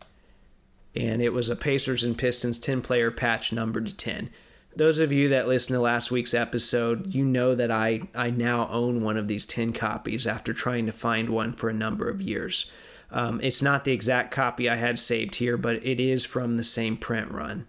And 0.95 1.21
it 1.21 1.33
was 1.33 1.49
a 1.49 1.55
Pacers 1.55 2.03
and 2.03 2.17
Pistons 2.17 2.59
10 2.59 2.81
player 2.81 3.11
patch 3.11 3.51
numbered 3.51 3.87
to 3.87 3.95
10. 3.95 4.29
Those 4.75 4.99
of 4.99 5.11
you 5.11 5.29
that 5.29 5.47
listened 5.47 5.75
to 5.75 5.81
last 5.81 6.11
week's 6.11 6.33
episode, 6.33 7.13
you 7.13 7.23
know 7.23 7.55
that 7.55 7.71
I, 7.71 8.01
I 8.13 8.29
now 8.29 8.67
own 8.69 9.01
one 9.01 9.15
of 9.15 9.27
these 9.27 9.45
10 9.45 9.71
copies 9.71 10.27
after 10.27 10.53
trying 10.53 10.85
to 10.85 10.91
find 10.91 11.29
one 11.29 11.53
for 11.53 11.69
a 11.69 11.73
number 11.73 12.09
of 12.09 12.21
years. 12.21 12.71
Um, 13.11 13.39
it's 13.41 13.61
not 13.61 13.85
the 13.85 13.93
exact 13.93 14.31
copy 14.31 14.69
I 14.69 14.75
had 14.75 14.99
saved 14.99 15.35
here, 15.35 15.55
but 15.55 15.75
it 15.85 15.99
is 15.99 16.25
from 16.25 16.57
the 16.57 16.63
same 16.63 16.97
print 16.97 17.31
run. 17.31 17.67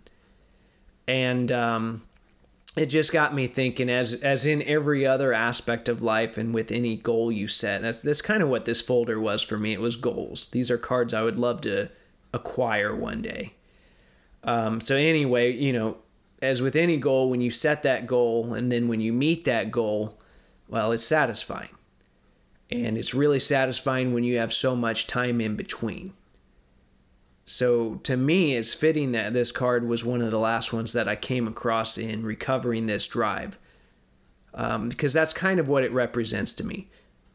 And 1.06 1.52
um, 1.52 2.02
it 2.76 2.86
just 2.86 3.12
got 3.12 3.34
me 3.34 3.46
thinking 3.46 3.88
as 3.88 4.14
as 4.14 4.44
in 4.44 4.62
every 4.62 5.06
other 5.06 5.32
aspect 5.32 5.88
of 5.88 6.02
life 6.02 6.36
and 6.36 6.54
with 6.54 6.70
any 6.70 6.96
goal 6.96 7.32
you 7.32 7.48
set 7.48 7.82
that's 7.82 8.00
that's 8.00 8.20
kind 8.20 8.42
of 8.42 8.48
what 8.48 8.66
this 8.66 8.82
folder 8.82 9.18
was 9.18 9.42
for 9.42 9.58
me 9.58 9.72
it 9.72 9.80
was 9.80 9.96
goals 9.96 10.48
these 10.48 10.70
are 10.70 10.76
cards 10.76 11.14
i 11.14 11.22
would 11.22 11.36
love 11.36 11.62
to 11.62 11.88
acquire 12.34 12.94
one 12.94 13.22
day 13.22 13.54
um, 14.44 14.80
so 14.80 14.94
anyway 14.94 15.50
you 15.50 15.72
know 15.72 15.96
as 16.42 16.62
with 16.62 16.76
any 16.76 16.96
goal 16.96 17.30
when 17.30 17.40
you 17.40 17.50
set 17.50 17.82
that 17.82 18.06
goal 18.06 18.54
and 18.54 18.70
then 18.70 18.88
when 18.88 19.00
you 19.00 19.12
meet 19.12 19.44
that 19.44 19.70
goal 19.70 20.18
well 20.68 20.92
it's 20.92 21.04
satisfying 21.04 21.70
and 22.70 22.98
it's 22.98 23.14
really 23.14 23.40
satisfying 23.40 24.12
when 24.12 24.24
you 24.24 24.38
have 24.38 24.52
so 24.52 24.74
much 24.74 25.06
time 25.06 25.40
in 25.40 25.56
between 25.56 26.12
so 27.48 28.00
to 28.02 28.16
me, 28.16 28.56
it's 28.56 28.74
fitting 28.74 29.12
that 29.12 29.32
this 29.32 29.52
card 29.52 29.86
was 29.86 30.04
one 30.04 30.20
of 30.20 30.30
the 30.30 30.38
last 30.38 30.72
ones 30.72 30.92
that 30.92 31.06
I 31.06 31.14
came 31.14 31.46
across 31.46 31.96
in 31.96 32.24
recovering 32.24 32.86
this 32.86 33.06
drive. 33.06 33.56
Um, 34.52 34.88
because 34.88 35.12
that's 35.12 35.32
kind 35.32 35.60
of 35.60 35.68
what 35.68 35.84
it 35.84 35.92
represents 35.92 36.52
to 36.54 36.66
me. 36.66 36.88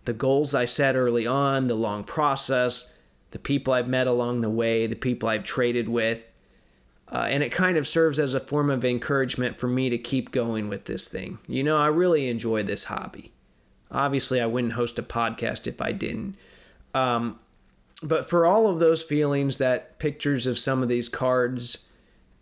The 0.03 0.13
goals 0.13 0.53
I 0.53 0.65
set 0.65 0.95
early 0.95 1.25
on, 1.25 1.67
the 1.67 1.75
long 1.75 2.03
process, 2.03 2.97
the 3.29 3.39
people 3.39 3.71
I've 3.73 3.87
met 3.87 4.07
along 4.07 4.41
the 4.41 4.49
way, 4.49 4.85
the 4.85 4.95
people 4.95 5.29
I've 5.29 5.45
traded 5.45 5.87
with. 5.87 6.27
Uh, 7.11 7.27
and 7.29 7.43
it 7.43 7.51
kind 7.51 7.77
of 7.77 7.87
serves 7.87 8.19
as 8.19 8.33
a 8.33 8.39
form 8.39 8.69
of 8.69 8.85
encouragement 8.85 9.59
for 9.59 9.67
me 9.67 9.89
to 9.89 9.97
keep 9.97 10.31
going 10.31 10.69
with 10.69 10.85
this 10.85 11.09
thing. 11.09 11.39
You 11.47 11.63
know, 11.63 11.77
I 11.77 11.87
really 11.87 12.29
enjoy 12.29 12.63
this 12.63 12.85
hobby. 12.85 13.33
Obviously, 13.91 14.39
I 14.39 14.45
wouldn't 14.45 14.73
host 14.73 14.97
a 14.97 15.03
podcast 15.03 15.67
if 15.67 15.81
I 15.81 15.91
didn't. 15.91 16.35
Um, 16.93 17.39
but 18.01 18.27
for 18.27 18.45
all 18.45 18.67
of 18.67 18.79
those 18.79 19.03
feelings 19.03 19.57
that 19.57 19.99
pictures 19.99 20.47
of 20.47 20.57
some 20.57 20.81
of 20.81 20.87
these 20.87 21.09
cards 21.09 21.89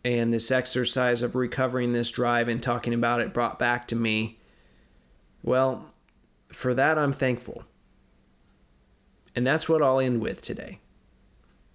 and 0.06 0.32
this 0.32 0.52
exercise 0.52 1.24
of 1.24 1.36
recovering 1.36 1.92
this 1.94 2.12
drive 2.12 2.48
and 2.48 2.62
talking 2.62 2.94
about 2.94 3.22
it 3.22 3.34
brought 3.34 3.58
back 3.58 3.88
to 3.88 3.96
me, 3.96 4.38
well, 5.42 5.86
for 6.50 6.76
that 6.76 6.98
I'm 6.98 7.12
thankful. 7.12 7.64
And 9.36 9.46
that's 9.46 9.68
what 9.68 9.82
I'll 9.82 10.00
end 10.00 10.22
with 10.22 10.42
today. 10.42 10.80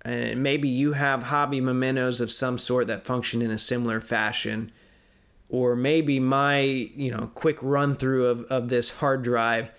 And 0.05 0.43
maybe 0.43 0.69
you 0.69 0.93
have 0.93 1.25
hobby 1.25 1.61
mementos 1.61 2.21
of 2.21 2.31
some 2.31 2.59
sort 2.59 2.87
that 2.89 3.07
function 3.07 3.41
in 3.41 3.51
a 3.51 3.59
similar 3.59 4.01
fashion. 4.01 4.71
Or 5.49 5.75
maybe 5.77 6.21
my, 6.21 6.61
you 6.61 7.11
know, 7.11 7.31
quick 7.35 7.59
run 7.63 7.97
through 7.97 8.27
of, 8.27 8.45
of 8.45 8.69
this 8.69 8.99
hard 8.99 9.23
drive 9.23 9.71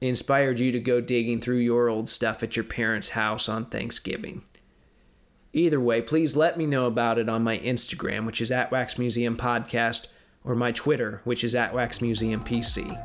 inspired 0.00 0.58
you 0.58 0.70
to 0.72 0.80
go 0.80 1.00
digging 1.00 1.40
through 1.40 1.56
your 1.56 1.88
old 1.88 2.08
stuff 2.08 2.42
at 2.42 2.56
your 2.56 2.64
parents' 2.64 3.10
house 3.10 3.48
on 3.48 3.66
Thanksgiving. 3.66 4.42
Either 5.52 5.80
way, 5.80 6.00
please 6.00 6.36
let 6.36 6.56
me 6.56 6.66
know 6.66 6.86
about 6.86 7.18
it 7.18 7.28
on 7.28 7.42
my 7.42 7.58
Instagram, 7.58 8.26
which 8.26 8.40
is 8.40 8.52
at 8.52 8.70
Wax 8.70 8.98
Museum 8.98 9.36
Podcast, 9.36 10.08
or 10.44 10.54
my 10.54 10.70
Twitter, 10.72 11.20
which 11.24 11.42
is 11.42 11.54
at 11.54 11.74
Wax 11.74 12.00
Museum 12.00 12.44
PC. 12.44 12.96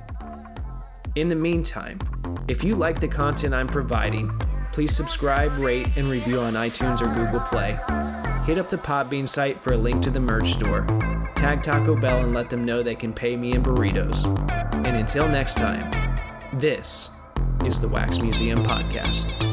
In 1.15 1.29
the 1.29 1.35
meantime, 1.35 1.99
if 2.47 2.63
you 2.63 2.75
like 2.75 2.99
the 2.99 3.07
content 3.07 3.53
I'm 3.53 3.67
providing, 3.67 4.37
please 4.73 4.95
subscribe, 4.95 5.57
rate, 5.59 5.87
and 5.95 6.09
review 6.09 6.39
on 6.41 6.53
iTunes 6.53 7.01
or 7.01 7.13
Google 7.13 7.39
Play. 7.41 7.77
hit 8.45 8.57
up 8.57 8.69
the 8.69 8.77
Podbean 8.77 9.29
site 9.29 9.61
for 9.61 9.73
a 9.73 9.77
link 9.77 10.01
to 10.03 10.09
the 10.09 10.19
merch 10.19 10.49
store. 10.49 10.85
Tag 11.35 11.63
Taco 11.63 11.95
Bell 11.95 12.23
and 12.23 12.33
let 12.33 12.49
them 12.49 12.65
know 12.65 12.83
they 12.83 12.95
can 12.95 13.13
pay 13.13 13.37
me 13.37 13.53
in 13.53 13.63
burritos. 13.63 14.25
And 14.85 14.97
until 14.97 15.29
next 15.29 15.55
time, 15.55 15.91
this 16.59 17.11
is 17.63 17.79
the 17.79 17.87
Wax 17.87 18.19
Museum 18.19 18.63
Podcast. 18.63 19.52